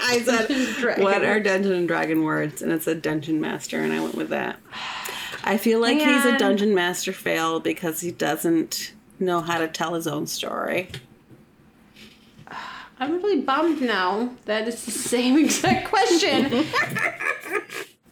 [0.07, 1.39] I said, "What are.
[1.39, 4.57] Dungeon and Dragon words?" And it said Dungeon Master, and I went with that.
[5.43, 9.93] I feel like he's a Dungeon Master fail because he doesn't know how to tell
[9.93, 10.89] his own story.
[13.00, 16.66] I'm really bummed now that it's the same exact question.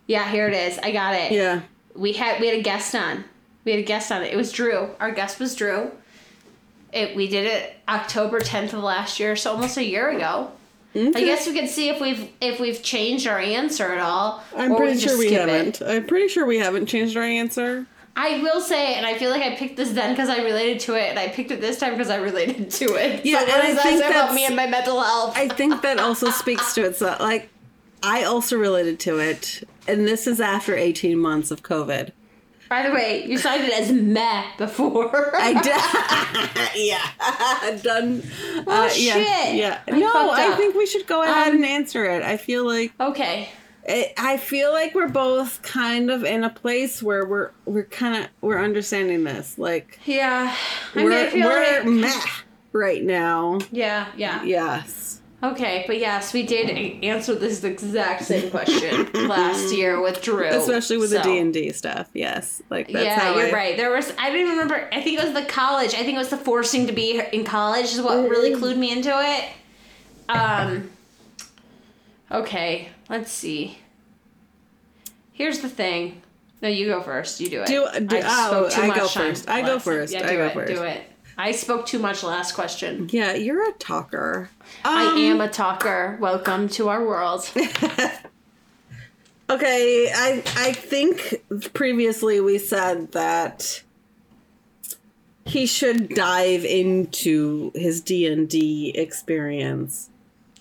[0.07, 0.77] yeah, here it is.
[0.79, 1.31] I got it.
[1.31, 1.61] Yeah.
[1.95, 3.23] We had we had a guest on.
[3.65, 4.33] We had a guest on it.
[4.33, 4.89] It was Drew.
[4.99, 5.91] Our guest was Drew.
[6.91, 10.51] it we did it October 10th of last year, so almost a year ago.
[10.95, 14.43] I guess we can see if we've if we've changed our answer at all.
[14.55, 15.81] I'm pretty just sure we haven't.
[15.81, 17.87] I'm pretty sure we haven't changed our answer.
[18.15, 20.93] I will say, and I feel like I picked this then because I related to
[20.95, 23.25] it, and I picked it this time because I related to it.
[23.25, 25.33] Yeah, so and I that think say about me and my mental health?
[25.35, 26.95] I think that also speaks to it.
[26.95, 27.49] So, Like,
[28.03, 32.11] I also related to it, and this is after 18 months of COVID.
[32.69, 35.35] By the way, you cited it as meh before.
[35.35, 35.53] I
[36.73, 36.87] did.
[36.87, 38.23] yeah, done.
[38.67, 39.55] Oh, uh, yeah, shit.
[39.55, 39.79] Yeah.
[39.87, 40.57] I no, I up.
[40.57, 42.23] think we should go ahead Um, and answer it.
[42.23, 43.49] I feel like okay.
[43.85, 48.23] It, I feel like we're both kind of in a place where we're we're kind
[48.23, 49.57] of we're understanding this.
[49.57, 50.55] Like Yeah.
[50.95, 52.21] I we're we're like- meh
[52.71, 53.59] right now.
[53.71, 54.43] Yeah, yeah.
[54.43, 55.19] Yes.
[55.43, 56.69] Okay, but yes, we did
[57.03, 60.45] answer this exact same question last year with Drew.
[60.47, 62.07] Especially with the D and D stuff.
[62.13, 62.61] Yes.
[62.69, 63.75] Like that's yeah, how you're I, right.
[63.77, 64.87] There was I don't even remember.
[64.93, 65.93] I think it was the college.
[65.95, 68.63] I think it was the forcing to be in college is what really Mm-hmm.
[68.63, 69.49] clued me into it.
[70.29, 70.89] Um.
[72.31, 73.77] Okay, let's see.
[75.31, 76.21] Here's the thing.
[76.61, 77.39] No, you go first.
[77.41, 77.67] You do it.
[77.67, 79.49] Do- do- oh, I go first.
[79.49, 80.13] I go first.
[80.13, 80.53] Yeah, I do go it.
[80.53, 80.73] first.
[80.73, 81.01] Do it.
[81.37, 83.09] I spoke too much last question.
[83.11, 84.49] Yeah, you're a talker.
[84.85, 86.17] I Um, am a talker.
[86.21, 87.49] Welcome to our world.
[89.49, 91.43] Okay, I I think
[91.73, 93.83] previously we said that
[95.45, 100.09] he should dive into his D and D experience,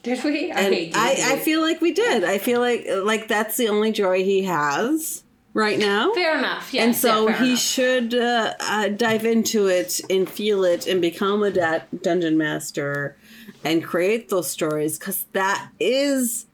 [0.03, 0.51] Did we?
[0.51, 2.25] I and hate I, I feel like we did.
[2.25, 5.23] I feel like like that's the only joy he has
[5.55, 6.73] right now, Fair enough.
[6.73, 6.85] Yes.
[6.85, 7.59] and so yeah, he enough.
[7.59, 13.17] should uh, uh, dive into it and feel it and become a da- dungeon master
[13.63, 16.47] and create those stories because that is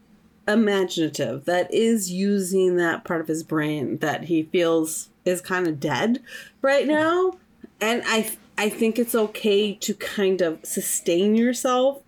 [0.47, 1.45] imaginative.
[1.45, 6.21] That is using that part of his brain that he feels is kind of dead
[6.61, 7.33] right now.
[7.81, 12.03] And I I think it's okay to kind of sustain yourself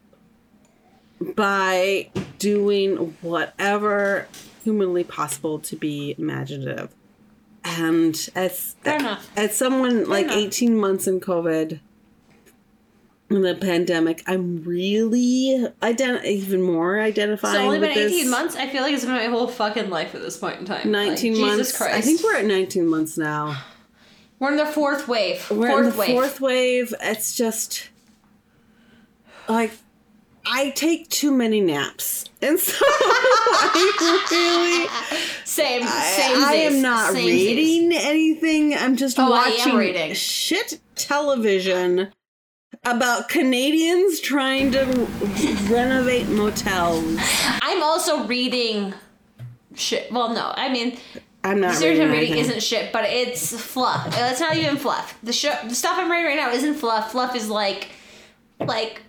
[1.21, 4.27] by doing whatever
[4.65, 6.95] humanly possible to be imaginative.
[7.65, 9.31] And as Fair enough.
[9.37, 10.37] as someone like enough.
[10.39, 11.81] 18 months in COVID
[13.29, 18.29] in the pandemic, I'm really ident- even more identifying It's only been 18 this.
[18.31, 18.57] months.
[18.57, 20.91] I feel like it's been my whole fucking life at this point in time.
[20.91, 21.57] 19 Like, months.
[21.59, 21.95] Jesus Christ.
[21.97, 23.63] I think we're at 19 months now.
[24.39, 25.49] We're in the fourth wave.
[25.51, 26.11] We're fourth in the wave.
[26.11, 26.95] fourth wave.
[27.03, 27.91] It's just
[29.49, 29.73] like
[30.53, 35.83] I take too many naps, and so I really Same.
[35.85, 36.45] I, Same.
[36.45, 38.75] I am not same reading anything.
[38.75, 40.13] I'm just Oh, watching reading.
[40.15, 42.09] shit television
[42.85, 44.85] about Canadians trying to
[45.71, 47.17] renovate motels.
[47.63, 48.95] I'm also reading
[49.75, 50.11] shit.
[50.13, 50.53] Well, no.
[50.57, 50.99] I mean,
[51.45, 52.51] I'm not the series reading, I'm reading anything.
[52.57, 54.07] isn't shit, but it's fluff.
[54.17, 55.17] It's not even fluff.
[55.23, 57.13] The show, the stuff I'm reading right now isn't fluff.
[57.13, 57.89] Fluff is like,
[58.59, 59.03] like.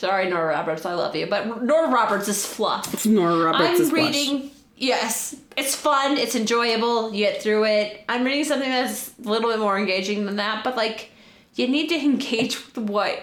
[0.00, 2.94] Sorry, Nora Roberts, I love you, but Nora Roberts is fluff.
[2.94, 4.50] It's Nora Roberts' I'm reading.
[4.74, 6.16] Yes, it's fun.
[6.16, 7.12] It's enjoyable.
[7.12, 8.02] You get through it.
[8.08, 11.10] I'm reading something that's a little bit more engaging than that, but like,
[11.54, 13.20] you need to engage with what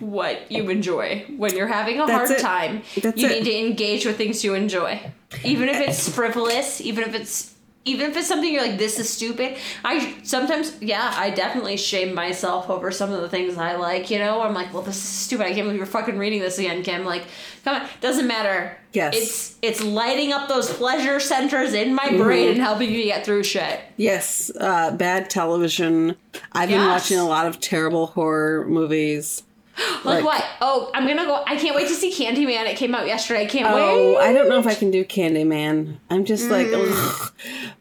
[0.00, 2.42] what you enjoy when you're having a That's hard it.
[2.42, 2.82] time.
[3.02, 3.42] That's you it.
[3.42, 5.00] need to engage with things you enjoy,
[5.42, 6.82] even if it's frivolous.
[6.82, 7.54] Even if it's
[7.86, 9.56] even if it's something you're like, this is stupid.
[9.84, 14.10] I sometimes, yeah, I definitely shame myself over some of the things I like.
[14.10, 15.46] You know, I'm like, well, this is stupid.
[15.46, 17.04] I can't believe you're fucking reading this again, Kim.
[17.06, 17.22] Like,
[17.64, 18.76] come on, doesn't matter.
[18.92, 19.14] Yes.
[19.16, 22.52] It's it's lighting up those pleasure centers in my brain Mm-hmm.
[22.52, 23.80] and helping me get through shit.
[23.96, 26.16] Yes, uh, bad television.
[26.52, 29.42] I've been watching a lot of terrible horror movies.
[30.04, 30.44] Like, Like- what?
[30.60, 31.42] Oh, I'm gonna go.
[31.46, 32.66] I can't wait to see Candyman.
[32.66, 33.42] It came out yesterday.
[33.42, 33.82] I can't wait.
[33.82, 34.28] Oh, wait.
[34.28, 35.96] I don't know if I can do Candyman.
[36.10, 36.90] I'm just like, Mm.
[36.92, 37.32] ugh.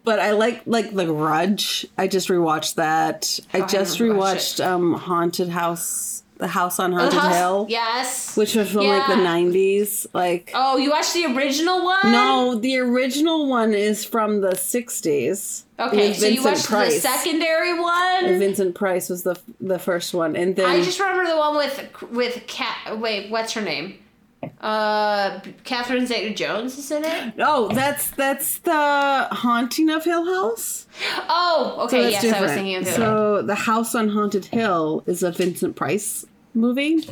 [0.03, 1.85] but I like like The Grudge.
[1.97, 3.39] I just rewatched that.
[3.53, 7.65] I Oh, I just haven't rewatched um Haunted House, The House on Haunted Husk- Hill,
[7.69, 8.35] Yes.
[8.37, 10.07] which was from like the '90s.
[10.13, 11.99] Like, Oh, you watched the original one?
[12.11, 15.63] no, the original one is from the '60s.
[15.79, 16.95] Okay, so you watched Price.
[16.95, 18.39] the secondary one.
[18.39, 21.89] Vincent Price was the the first one, and then I just remember the one with
[22.11, 22.97] with Cat.
[22.99, 23.95] Wait, what's her name?
[24.61, 27.33] Uh, Catherine Zeta-Jones is in it.
[27.39, 28.71] oh, that's that's the
[29.31, 30.87] Haunting of Hill House.
[31.27, 32.11] Oh, okay.
[32.11, 32.91] that's yes, I was thinking of the.
[32.91, 37.07] So the House on Haunted Hill is a Vincent Price movie,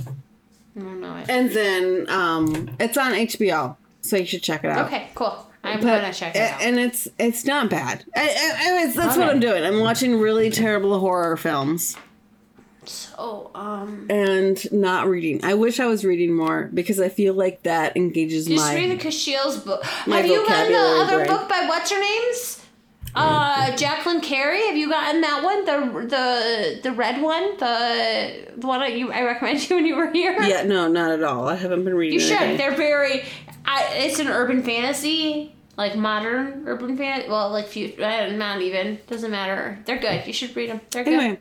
[0.76, 1.30] I don't know it.
[1.30, 4.88] and then um, it's on HBO, so you should check it out.
[4.88, 5.44] Okay, cool.
[5.64, 6.62] I'm But- gonna check it out.
[6.62, 8.06] And it's it's not bad.
[8.16, 9.32] I, I, I- it's- that's what Okay.
[9.34, 9.64] I'm doing.
[9.64, 11.98] I'm watching really terrible horror films
[12.86, 15.44] so, um, and not reading.
[15.44, 18.76] I wish I was reading more because I feel like that engages just my.
[18.76, 19.84] read the Kushiel's book.
[19.84, 21.28] Have you read the other brain.
[21.28, 22.64] book by what's her name's?
[23.14, 24.07] Uh, Jacqueline
[24.48, 25.66] Carey, have you gotten that one?
[25.66, 29.96] The the the red one, the the one that you I recommended you when you
[29.96, 30.42] were here.
[30.42, 31.50] Yeah, no, not at all.
[31.50, 32.14] I haven't been reading.
[32.14, 32.38] You should.
[32.38, 32.58] again.
[32.58, 33.26] They're very.
[33.66, 37.30] I, it's an urban fantasy, like modern urban fantasy.
[37.30, 39.80] Well, like few, uh, not even doesn't matter.
[39.86, 40.26] They're good.
[40.26, 40.80] You should read them.
[40.92, 41.14] They're good.
[41.14, 41.40] Anyway,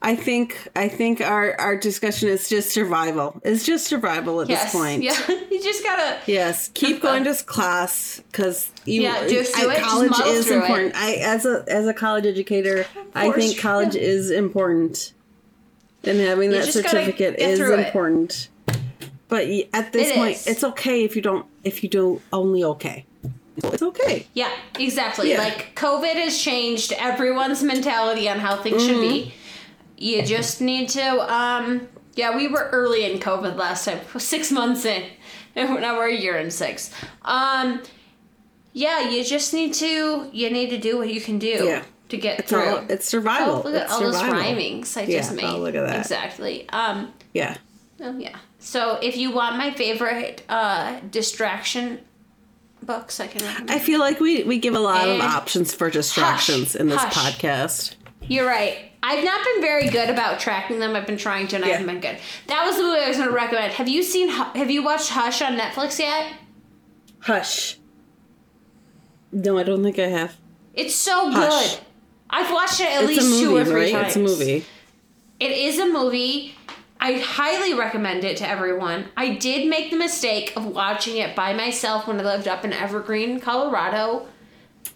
[0.00, 3.40] I think I think our our discussion is just survival.
[3.44, 4.64] It's just survival at yes.
[4.64, 5.02] this point.
[5.02, 5.16] Yeah.
[5.50, 6.18] you just gotta.
[6.26, 9.02] Yes, keep uh, going to class because you.
[9.02, 10.60] Yeah, uh, just do I- it, just College muddle is through it.
[10.60, 10.94] important.
[10.94, 14.02] I as a as a college educator, I think college yeah.
[14.02, 15.12] is important,
[16.04, 17.86] and having You that certificate is through it.
[17.86, 18.50] important.
[19.28, 20.46] But at this It point, is.
[20.46, 23.04] it's okay if you don't if you do only okay.
[23.56, 24.26] It's okay.
[24.34, 25.30] Yeah, exactly.
[25.30, 25.38] Yeah.
[25.38, 29.20] Like COVID has changed everyone's mentality on how things should be.
[29.20, 29.47] Mm-hmm.
[30.00, 31.32] You just need to.
[31.34, 34.00] um Yeah, we were early in COVID last time.
[34.18, 35.04] Six months in,
[35.56, 36.90] and now we're a year and six.
[37.22, 37.82] Um,
[38.72, 40.28] yeah, you just need to.
[40.32, 41.82] You need to do what you can do Yeah.
[42.10, 42.64] to get It's through.
[42.68, 43.56] all it's survival.
[43.56, 45.44] Oh, look at it's all those rhymings I Yeah, just made.
[45.44, 45.98] oh, look at that.
[46.00, 46.68] Exactly.
[46.70, 47.12] Um.
[47.34, 47.56] Yeah.
[48.00, 48.36] Oh yeah.
[48.60, 52.00] So if you want my favorite uh distraction
[52.82, 53.70] books, I can recommend.
[53.72, 55.24] I feel like we we give a lot of Eh.
[55.24, 57.14] options for distractions in this hush.
[57.14, 57.94] podcast.
[58.22, 58.87] You're right.
[59.02, 60.96] I've not been very good about tracking them.
[60.96, 62.18] I've been trying to, and I haven't been good.
[62.48, 63.72] That was the movie I was going to recommend.
[63.74, 64.28] Have you seen?
[64.28, 66.32] Have you watched Hush on Netflix yet?
[67.20, 67.78] Hush.
[69.32, 70.36] No, I don't think I have.
[70.74, 71.76] It's so Hush.
[71.76, 71.84] good.
[72.30, 73.92] I've watched it at It's least movie, two or three right?
[73.92, 74.06] times.
[74.08, 74.64] It's a movie.
[75.40, 76.54] It is a movie.
[77.00, 79.06] I highly recommend it to everyone.
[79.16, 82.72] I did make the mistake of watching it by myself when I lived up in
[82.72, 84.26] Evergreen, Colorado.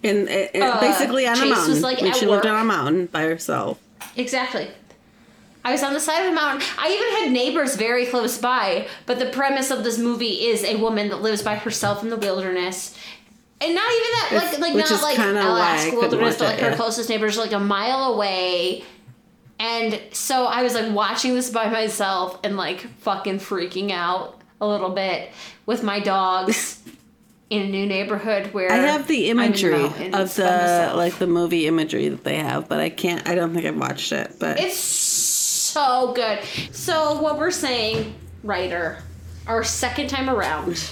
[0.02, 1.82] And, and Uh, basically on a Chase was, mountain.
[1.82, 3.78] like, when she lived on a mountain by herself.
[4.16, 4.68] Exactly.
[5.64, 6.66] I was on the side of a mountain.
[6.78, 10.76] I even had neighbors very close by, but the premise of this movie is a
[10.76, 12.96] woman that lives by herself in the wilderness.
[13.60, 16.70] And not even that, It's- like, like not like Alaska wilderness, but like it, her
[16.70, 16.76] yeah.
[16.76, 18.82] closest neighbors like a mile away.
[19.60, 24.66] And so I was like watching this by myself and like fucking freaking out a
[24.66, 25.30] little bit
[25.66, 26.82] with my dogs
[27.52, 32.08] in a new neighborhood where I have the imagery of the like the movie imagery
[32.08, 33.28] that they have, but I can't.
[33.28, 34.36] I don't think I've watched it.
[34.38, 36.38] But It's so good.
[36.72, 38.98] So what we're saying, writer,
[39.46, 40.90] our second time around,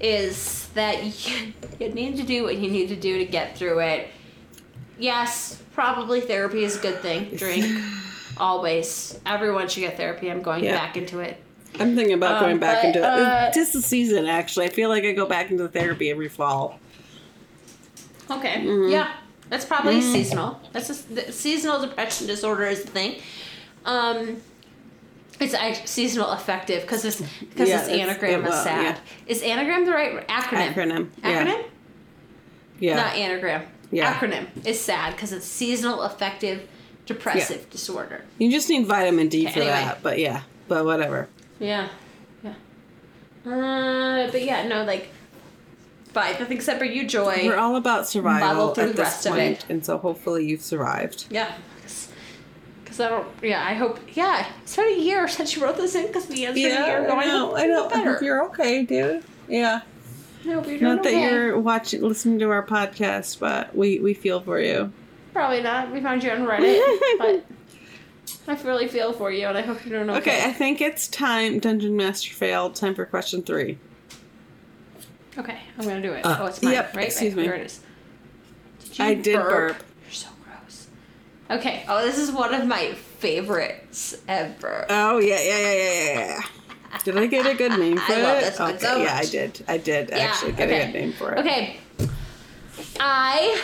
[0.00, 3.78] is that you, you need to do what you need to do to get through
[3.78, 4.08] it.
[4.98, 7.36] Yes, probably therapy is a good thing.
[7.36, 7.64] Drink.
[8.36, 9.16] Always.
[9.24, 10.28] Everyone should get therapy.
[10.28, 10.72] I'm going Yeah.
[10.76, 11.40] back into it.
[11.80, 13.52] I'm thinking about Um, going back but, into uh.
[13.52, 14.66] Just the season, actually.
[14.66, 16.78] I feel like I go back into therapy every fall.
[18.30, 18.54] Okay.
[18.56, 18.90] Mm-hmm.
[18.90, 19.12] Yeah.
[19.48, 20.60] That's probably seasonal.
[20.72, 23.20] That's a, the seasonal depression disorder is the thing.
[23.86, 24.42] Um,
[25.40, 25.54] it's
[25.90, 28.96] seasonal affective because it's because Yeah, it's it's- anagram is sad.
[28.96, 28.98] yeah.
[29.32, 30.74] Is anagram the right acronym?
[30.74, 31.08] Acronym.
[31.22, 31.44] Yeah.
[31.46, 31.64] Acronym?
[32.80, 32.96] Yeah.
[32.96, 33.62] Not anagram.
[33.90, 34.12] Yeah.
[34.12, 36.68] Acronym is sad because it's seasonal affective
[37.06, 38.24] depressive disorder.
[38.38, 39.72] You just need vitamin D Okay, for anyway.
[39.72, 40.02] that.
[40.02, 40.42] But yeah.
[40.66, 41.28] But whatever.
[41.58, 41.88] Yeah.
[42.42, 42.54] Yeah.
[43.46, 45.10] Uh, but yeah, no, like
[46.12, 47.42] five nothing except for you, Joy.
[47.44, 49.66] We're all about survival at the this it.
[49.68, 51.26] and so hopefully you've survived.
[51.30, 51.52] Yeah.
[52.82, 55.94] Because I don't, yeah, I hope, yeah, it's been a year since you wrote this
[55.94, 57.14] in because the answer a year ago.
[57.14, 59.24] I hope you feel I hope you're okay, dude.
[59.48, 59.82] Yeah.
[60.44, 61.22] I you're Not that okay.
[61.22, 64.92] you're watching, listening to our podcast, but we we feel for you.
[65.32, 65.92] Probably not.
[65.92, 67.44] We found you on Reddit, but
[68.48, 70.30] I really feel for you and I hope you're doing okay.
[70.38, 71.58] Okay, I think it's time.
[71.58, 72.74] Dungeon Master failed.
[72.74, 73.78] Time for question three.
[75.36, 76.24] Okay, I'm gonna do it.
[76.24, 77.06] Uh, oh, it's mine, yep, right?
[77.06, 77.42] excuse right, me.
[77.44, 77.80] Here it is.
[78.80, 79.76] Did you I did burp.
[80.02, 80.88] You're so gross.
[81.50, 81.84] Okay.
[81.88, 84.86] Oh, this is one of my favorites ever.
[84.88, 86.98] Oh yeah, yeah, yeah, yeah, yeah.
[87.04, 88.40] Did I get a good name for I love it?
[88.46, 89.64] this one okay, so yeah, I did.
[89.68, 90.80] I did Yeah, actually get okay.
[90.80, 91.38] a good name for it.
[91.40, 91.76] Okay.
[92.98, 93.62] I.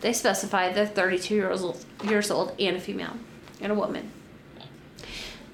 [0.00, 3.16] They specified they're 32 years old, years old and a female
[3.60, 4.10] and a woman.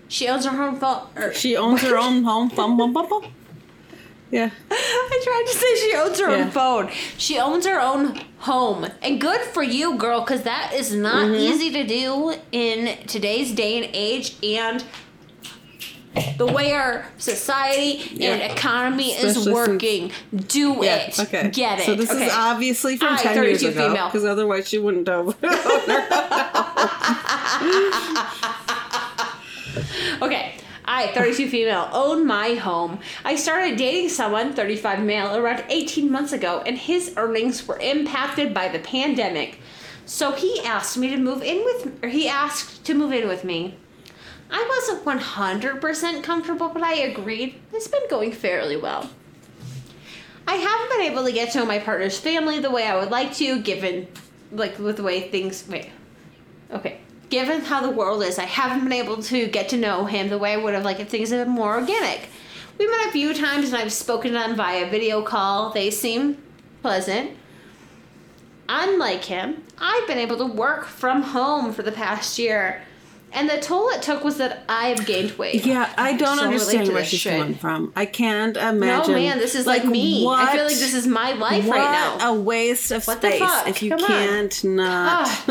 [0.09, 1.07] She owns her own phone.
[1.16, 2.48] Or, She owns her own home.
[2.48, 3.24] Bum, bum, bum, bum.
[4.30, 4.51] Yeah.
[4.70, 6.44] I tried to say she owns her Yeah.
[6.44, 6.90] own phone.
[7.16, 8.86] She owns her own home.
[9.03, 11.34] And good for you, girl, because that is not Mm-hmm.
[11.34, 14.84] easy to do in today's day and age and
[16.39, 18.37] the way our society and Yeah.
[18.53, 20.13] economy Especially is since- working.
[20.49, 20.97] Do Yeah.
[20.97, 21.19] it.
[21.21, 21.51] Okay.
[21.51, 21.87] Get it.
[21.87, 22.27] So this okay.
[22.27, 24.07] is obviously from I, ten years 32 ago, female.
[24.07, 25.37] because otherwise she wouldn't have.
[30.23, 30.55] Okay.
[30.85, 32.99] I, 32 female, own my home.
[33.25, 38.53] I started dating someone, 35 male, around 18 months ago, and his earnings were impacted
[38.53, 39.61] by the pandemic.
[40.05, 43.45] So he asked me to move in with, or he asked to move in with
[43.45, 43.77] me.
[44.51, 47.61] I wasn't 100% comfortable, but I agreed.
[47.72, 49.09] It's been going fairly well.
[50.46, 53.11] I haven't been able to get to know my partner's family the way I would
[53.11, 54.09] like to, given
[54.53, 55.66] like with the way things.
[55.68, 55.90] Wait,
[56.72, 56.98] okay.
[57.28, 60.38] Given how the world is, I haven't been able to get to know him the
[60.38, 62.28] way I would have liked if things had been more organic.
[62.78, 65.70] We met a few times and I've spoken to them via video call.
[65.70, 66.42] They seem
[66.82, 67.36] pleasant.
[68.68, 72.82] Unlike him, I've been able to work from home for the past year.
[73.33, 75.64] And the toll it took was that I've gained weight.
[75.64, 77.39] Yeah, I don't so understand where she's shit.
[77.39, 77.93] coming from.
[77.95, 79.12] I can't imagine.
[79.14, 80.26] No, man, this is like, me.
[80.26, 82.31] I feel like this is my life what right now.
[82.31, 83.68] a waste of What the space fuck?
[83.68, 84.07] if you Come on.
[84.09, 85.28] can't not.
[85.28, 85.45] Ah,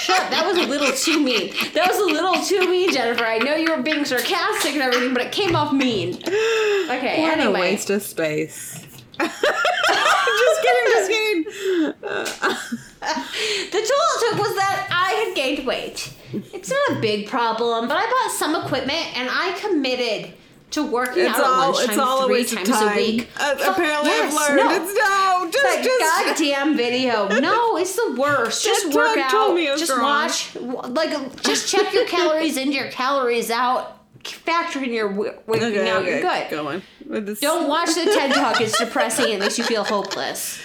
[0.00, 0.30] shut.
[0.30, 1.52] That was a little too mean.
[1.74, 3.24] That was a little too mean, Jennifer.
[3.24, 6.16] I know you were being sarcastic and everything, but it came off mean.
[6.16, 7.22] Okay.
[7.22, 8.84] what a waste of space.
[9.18, 11.44] Just kidding, just kidding.
[12.00, 16.12] the toll it took was that I had gained weight.
[16.32, 20.32] It's not a big problem, but I bought some equipment and I committed
[20.72, 22.92] to working It's out all at lunchtime it's all a three waste of times time.
[22.92, 23.28] a week.
[23.38, 24.74] Uh, apparently, yes, I've learned no.
[24.74, 25.50] it's no.
[25.52, 27.28] Just, That just goddamn video.
[27.40, 28.64] No, it's the worst.
[28.64, 29.30] Just work out.
[29.30, 30.00] told me just wrong.
[30.00, 30.56] watch.
[30.56, 33.95] Like, just check your calories in, your calories out.
[34.28, 36.02] Factor in your w- working okay, out.
[36.02, 36.50] okay, You're good.
[36.50, 36.82] Go on.
[37.06, 38.60] With this- Don't watch the TED Talk.
[38.60, 39.32] It's depressing.
[39.32, 40.60] It makes you feel hopeless.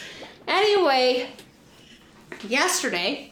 [0.47, 1.29] Anyway,
[2.47, 3.31] yesterday,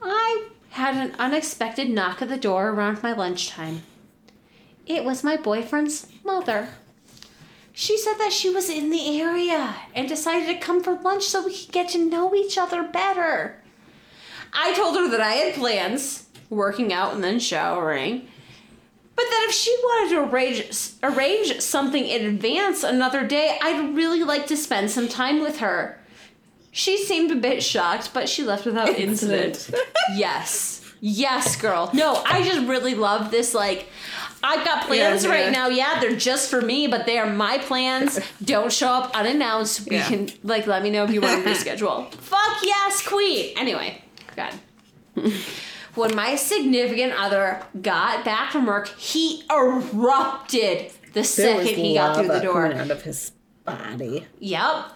[0.00, 3.82] I had an unexpected knock at the door around my lunchtime.
[4.86, 6.68] It was my boyfriend's mother.
[7.72, 11.44] She said that she was in the area and decided to come for lunch so
[11.44, 13.62] we could get to know each other better.
[14.52, 18.28] I told her that I had plans, working out and then showering.
[19.14, 24.22] But then if she wanted to arrange arrange something in advance another day, I'd really
[24.24, 25.98] like to spend some time with her.
[26.70, 29.70] She seemed a bit shocked, but she left without incident.
[30.14, 30.78] yes.
[31.04, 31.90] Yes, girl.
[31.92, 33.88] No, I just really love this like
[34.44, 35.42] I've got plans Yeah, yeah.
[35.42, 35.68] right now.
[35.68, 38.18] Yeah, they're just for me, but they are my plans.
[38.42, 39.88] Don't show up unannounced.
[39.88, 40.08] We Yeah.
[40.08, 42.12] can like let me know if you want to reschedule.
[42.14, 43.52] Fuck yes, queen.
[43.58, 44.02] Anyway,
[44.36, 44.54] God.
[45.94, 52.28] When my significant other got back from work, he erupted the second he got through
[52.28, 52.62] the door.
[52.62, 53.32] coming out of his
[53.64, 54.26] body.
[54.38, 54.86] Yep.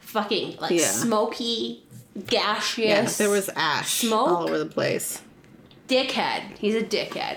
[0.00, 0.86] Fucking like Yeah.
[0.90, 1.84] smoky,
[2.26, 2.76] gaseous.
[2.78, 4.28] Yes, there was ash Smoke?
[4.28, 5.20] all over the place.
[5.88, 6.42] dickhead.
[6.58, 7.36] He's a dickhead.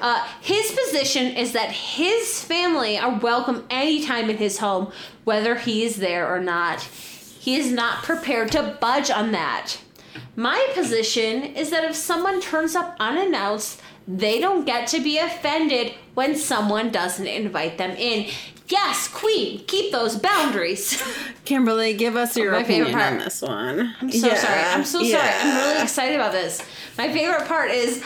[0.00, 4.92] Uh, his position is that his family are welcome anytime in his home,
[5.24, 6.82] whether he is there or not.
[6.82, 9.78] He is not prepared to budge on that.
[10.34, 15.94] My position is that if someone turns up unannounced, they don't get to be offended
[16.14, 18.30] when someone doesn't invite them in.
[18.68, 21.02] Yes, Queen, keep those boundaries.
[21.44, 23.94] Kimberly, give us your My favorite opinion on this one.
[24.00, 24.60] I'm so sorry.
[24.60, 25.28] I'm so sorry.
[25.28, 26.60] I'm really excited about this.
[26.98, 28.02] My favorite part is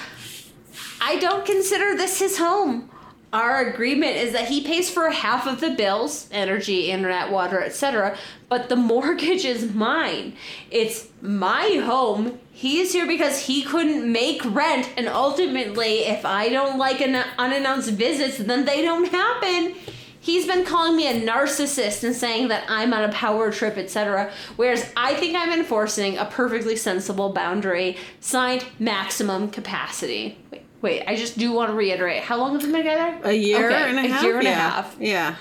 [1.01, 2.91] I don't consider this his home.
[3.33, 8.17] Our agreement is that he pays for half of the bills, energy, internet, water, etc.,
[8.49, 10.35] but the mortgage is mine.
[10.71, 12.41] It's my home.
[12.53, 17.91] He's here because he couldn't make rent, and ultimately, if I don't like an unannounced
[17.91, 19.77] visits, then they don't happen.
[20.23, 24.31] He's been calling me a narcissist and saying that I'm on a power trip, etc.
[24.57, 30.37] Whereas I think I'm enforcing a perfectly sensible boundary, signed maximum capacity.
[30.83, 32.23] Wait, I just do want to reiterate.
[32.23, 33.19] How long have we been together?
[33.25, 34.23] A year Okay, and a half.
[34.23, 34.51] A year and yeah.
[34.51, 34.97] a half.
[34.99, 35.35] Yeah.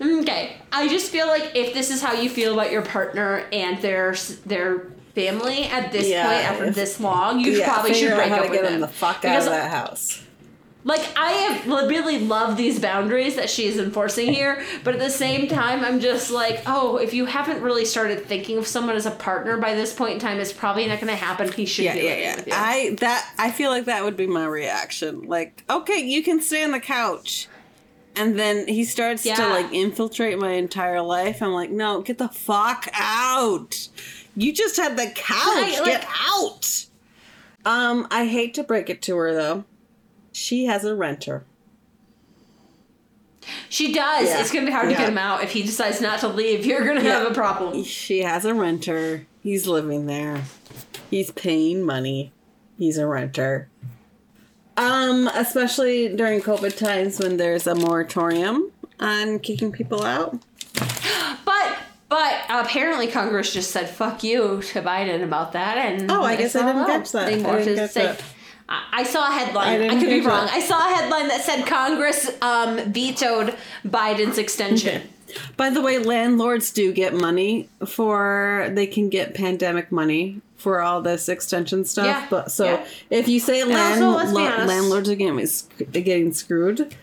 [0.00, 3.78] Okay, I just feel like if this is how you feel about your partner and
[3.80, 4.14] their
[4.46, 8.32] their family at this Yeah, point after if- this long, you yeah, probably should break
[8.32, 8.80] up with get them.
[8.80, 10.20] the fuck out Because of that house.
[10.84, 15.48] Like I have really love these boundaries that she's enforcing here, but at the same
[15.48, 19.10] time, I'm just like, oh, if you haven't really started thinking of someone as a
[19.10, 21.50] partner by this point in time, it's probably not going to happen.
[21.50, 22.54] He should Yeah, yeah, yeah.
[22.56, 25.22] I that I feel like that would be my reaction.
[25.22, 27.48] Like, okay, you can stay on the couch.
[28.16, 31.42] And then he starts to like infiltrate my entire life.
[31.42, 33.88] I'm like, no, get the fuck out.
[34.36, 35.80] You just had the couch.
[35.80, 36.86] Like- get out.
[37.64, 39.64] Um, I hate to break it to her though.
[40.34, 41.44] She has a renter.
[43.68, 44.28] she does.
[44.28, 44.40] Yeah.
[44.40, 46.66] It's going to be hard to get him out if he decides not to leave.
[46.66, 47.82] You're going to have a problem.
[47.84, 49.26] She has a renter.
[49.42, 50.42] He's living there.
[51.10, 52.32] He's paying money.
[52.78, 53.68] He's a renter.
[54.76, 60.38] Um, especially during COVID times when there's a moratorium on kicking people out.
[61.44, 61.78] But
[62.08, 66.56] but apparently Congress just said fuck you to Biden about that, and Oh, I guess
[66.56, 67.26] I didn't catch that.
[67.26, 68.22] They I didn't catch that.
[68.68, 69.82] I I saw a headline.
[69.82, 70.48] I I, could be wrong.
[70.50, 73.54] I saw a headline that said Congress um, vetoed
[73.86, 75.02] Biden's extension.
[75.56, 81.02] By the way, landlords do get money for they can get pandemic money for all
[81.02, 82.06] this extension stuff.
[82.06, 82.86] Yeah, But so yeah.
[83.10, 85.44] if you say land, also, lo- landlords are getting
[85.92, 86.94] getting screwed.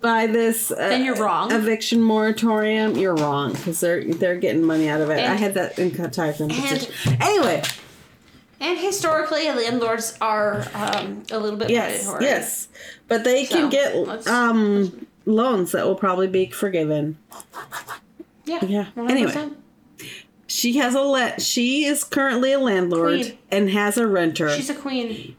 [0.00, 1.52] by this uh, Then you're wrong.
[1.52, 5.18] eviction moratorium, you're wrong because they're they're getting money out of it.
[5.20, 6.92] I had that in entire conversation.
[7.20, 7.62] Anyway,
[8.64, 12.24] And historically, landlords are um, a little bit yes, predatory.
[12.24, 12.68] yes,
[13.08, 17.18] but they So, can get um loans that will probably be forgiven.
[18.46, 18.64] Yeah.
[18.64, 18.86] Yeah.
[18.96, 19.10] 100%.
[19.10, 19.50] Anyway.
[20.46, 21.42] She has a let.
[21.42, 23.38] She is currently a landlord Queen.
[23.50, 24.48] and has a renter.
[24.54, 25.36] She's a queen.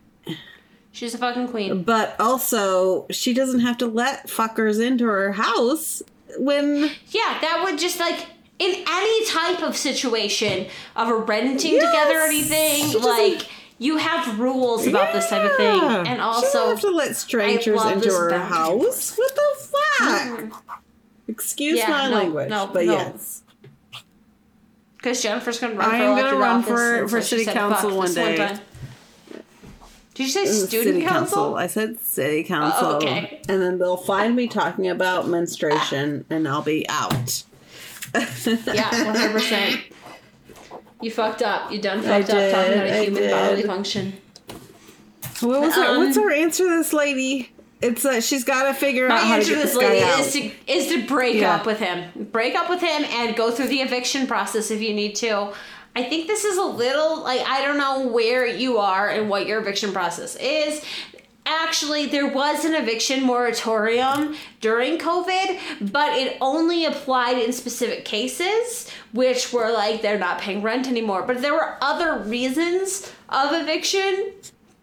[0.91, 1.83] She's a fucking queen.
[1.83, 6.01] but also, she doesn't have to let fuckers into her house
[6.37, 8.25] when Yeah, that would just like
[8.59, 11.83] in any type of situation of a renting Yes.
[11.85, 13.47] together or anything, She like
[13.77, 15.81] you have rules about this type of thing.
[15.81, 16.03] Yeah.
[16.07, 19.15] And also have to let strangers into her house.
[19.17, 19.67] What the
[20.49, 20.63] fuck?
[21.27, 22.93] Excuse Yeah, my no, language, no, but no.
[22.93, 23.41] yes,
[24.97, 28.37] because Jennifer's gonna run I am gonna run for- for city council "Fuck one day."
[28.37, 28.59] time."
[30.13, 31.55] Did you say Uh, student city council?
[31.55, 33.41] I said city council, okay.
[33.49, 37.43] and then they'll find me talking about menstruation, and I'll be out.
[38.73, 39.81] Yeah, one hundred percent.
[41.01, 41.71] You fucked up.
[41.71, 44.13] You done I fucked up talking about a human bodily function.
[45.41, 47.51] What was her, Um, what's her answer to this lady?
[47.81, 49.89] It's that she's got to figure out how to answer get to this this guy
[49.89, 50.19] lady out.
[50.21, 51.55] is to is to break Yeah.
[51.55, 52.29] up with him.
[52.31, 55.51] Break up with him and go through the eviction process if you need to.
[55.97, 59.45] I think this is a little like I don't know where you are and what
[59.45, 60.81] your eviction process is.
[61.47, 68.89] Actually, there was an eviction moratorium during COVID, but it only applied in specific cases,
[69.13, 71.21] which were like they're not paying rent anymore.
[71.21, 74.33] But there were other reasons of eviction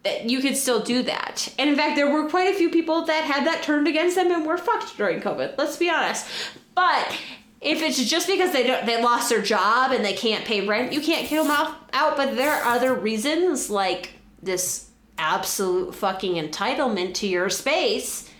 [0.04, 1.52] that you could still do that.
[1.58, 4.30] And in fact, there were quite a few people that had that turned against them
[4.30, 5.58] and were fucked during COVID.
[5.58, 6.26] Let's be honest.
[6.74, 7.16] But
[7.60, 10.92] if it's just because they don't, they lost their job and they can't pay rent,
[10.92, 12.16] you can't kick them out.
[12.16, 18.30] But there are other reasons, like this absolute fucking entitlement to your space,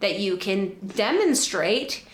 [0.00, 2.04] that you can demonstrate.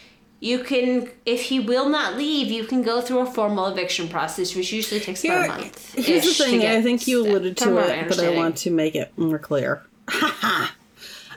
[0.40, 4.54] You can, if he will not leave, you can go through a formal eviction process,
[4.54, 5.94] which usually takes about a month.
[5.94, 6.64] Here's the thing.
[6.64, 9.82] I think you alluded to it, but I want to make it more clear.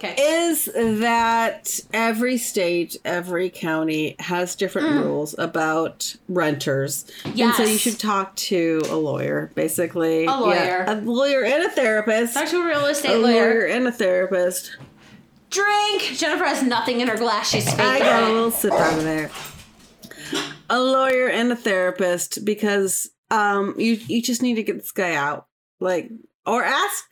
[0.03, 0.15] Okay.
[0.17, 7.79] Is that every state, every county has different rules about renters, and so you Mm.
[7.79, 10.25] Should talk to a lawyer, basically.
[10.25, 10.55] A lawyer.
[10.55, 12.33] yeah, a lawyer and a therapist.
[12.33, 13.33] Talk to a real estate a lawyer.
[13.53, 14.75] lawyer and a therapist.
[15.51, 16.01] Drink.
[16.17, 17.51] Jennifer has nothing in her glass.
[17.51, 19.29] She's faking I got a little sip out of there.
[20.69, 25.13] A lawyer and a therapist because um you you just need to get this guy
[25.13, 25.45] out.
[25.79, 26.09] Like
[26.45, 27.05] or ask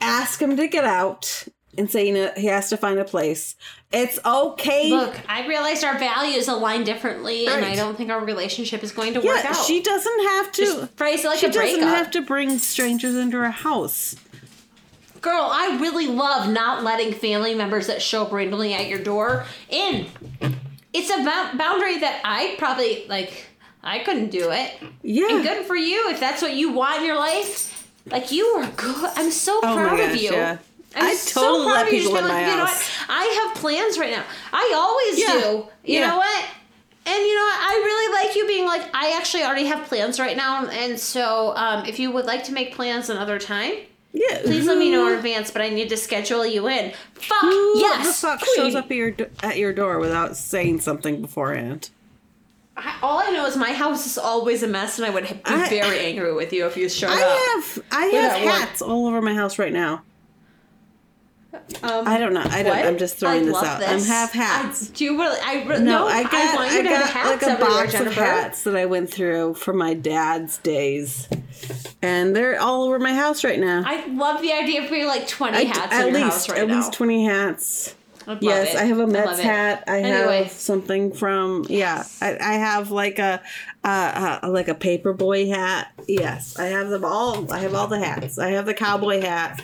[0.00, 1.44] ask him to get out
[1.80, 3.56] and saying know he has to find a place.
[3.90, 4.90] It's okay.
[4.90, 9.14] Look, I realized our values align differently, and I don't think our relationship is going
[9.14, 9.56] to work out.
[9.56, 13.16] she doesn't have to Just phrase it like she a doesn't have to bring strangers
[13.16, 14.14] into her house.
[15.20, 19.44] Girl, I really love not letting family members that show up randomly at your door
[19.68, 20.06] in.
[20.92, 23.46] It's a bou- boundary that I probably like.
[23.82, 24.72] I couldn't do it.
[25.02, 25.26] Yeah.
[25.30, 27.88] And good for you if that's what you want in your life.
[28.06, 29.10] Like you are good.
[29.16, 30.30] I'm so Oh proud of you.
[30.32, 30.58] yeah.
[30.96, 32.88] I'm I so totally proud let people Just in my like, you know house.
[33.06, 33.06] what?
[33.10, 34.24] I have plans right now.
[34.52, 35.32] I always Yeah.
[35.40, 35.48] do.
[35.84, 36.08] You Yeah.
[36.08, 36.44] know what?
[37.06, 37.58] And you know what?
[37.60, 41.54] I really like you being like, I actually already have plans right now, and so
[41.56, 43.72] um, if you would like to make plans another time,
[44.12, 44.40] Yeah.
[44.42, 45.50] please let me know in advance.
[45.50, 46.92] But I need to schedule you in.
[47.14, 48.20] Fuck Who yes.
[48.20, 48.56] the fuck queen.
[48.56, 49.12] shows up at your
[49.42, 51.88] at your door without saying something beforehand?
[52.76, 55.40] I, all I know is my house is always a mess, and I would be
[55.44, 57.16] I- very angry with you if you showed up.
[57.18, 58.54] I have I have one.
[58.60, 60.02] hats all over my house right now.
[61.82, 62.44] Um, I don't know.
[62.48, 62.76] I don't.
[62.76, 62.86] what?
[62.86, 63.80] I'm just throwing I this out.
[63.80, 64.08] This.
[64.08, 64.90] I have hats.
[64.90, 65.38] I, do you really?
[65.42, 67.60] I re- no, no, I got want I, you to have got hats like a
[67.60, 71.28] box of hats that I went through for my dad's days,
[72.02, 73.82] and they're all over my house right now.
[73.84, 76.48] I love the idea of putting like twenty I- hats at in your least house
[76.50, 76.76] right at now.
[76.76, 77.94] least twenty hats.
[78.26, 78.76] Love Yes, it.
[78.76, 79.44] I have a Mets it.
[79.44, 79.84] hat.
[79.88, 80.42] I Anyway.
[80.44, 82.04] have something from yeah.
[82.20, 83.40] I, I have like a
[83.82, 85.90] uh, uh, like a paper boy hat.
[86.06, 87.50] Yes, I have them all.
[87.52, 88.38] I have all the hats.
[88.38, 89.60] I have the cowboy hat.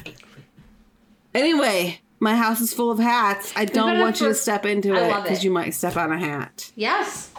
[1.36, 3.52] Anyway, my house is full of hats.
[3.56, 5.44] I don't gonna want you to step into I it love because it.
[5.44, 6.72] you might step on a hat.
[6.74, 7.30] Yes,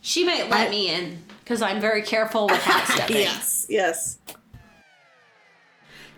[0.00, 3.16] she might let I- me in because I'm very careful with hat stepping.
[3.16, 4.18] Yes, yes.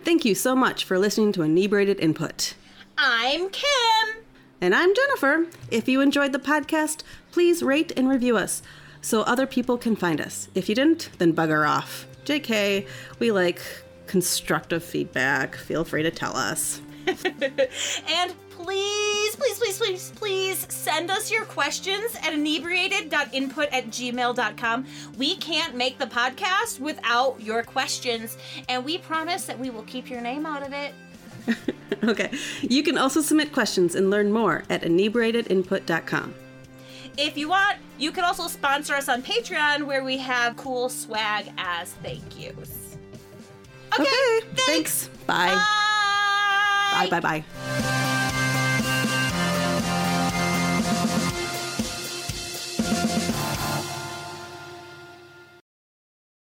[0.03, 2.55] Thank you so much for listening to Inebriated Input.
[2.97, 4.23] I'm Kim.
[4.59, 5.45] And I'm Jennifer.
[5.71, 8.61] If you enjoyed the podcast, please rate and review us
[9.01, 10.49] so other people can find us.
[10.55, 12.05] If you didn't, then bugger off.
[12.25, 12.87] JK,
[13.19, 13.61] we like
[14.07, 15.55] constructive feedback.
[15.55, 16.81] Feel free to tell us.
[17.07, 24.85] and please, please, please, please, please send us your questions at inebriated.input at gmail.com.
[25.17, 28.37] We can't make the podcast without your questions,
[28.69, 30.93] and we promise that we will keep your name out of it.
[32.03, 32.31] okay.
[32.61, 36.35] You can also submit questions and learn more at inebriatedinput.com.
[37.17, 41.51] If you want, you can also sponsor us on Patreon where we have cool swag
[41.57, 42.97] as thank yous.
[43.93, 44.03] Okay.
[44.03, 44.65] okay thanks.
[44.65, 45.07] thanks.
[45.27, 45.49] Bye.
[45.49, 45.89] Bye.
[46.93, 47.07] Bye.
[47.09, 47.19] Bye.
[47.19, 47.43] Bye.
[47.49, 48.02] Bye.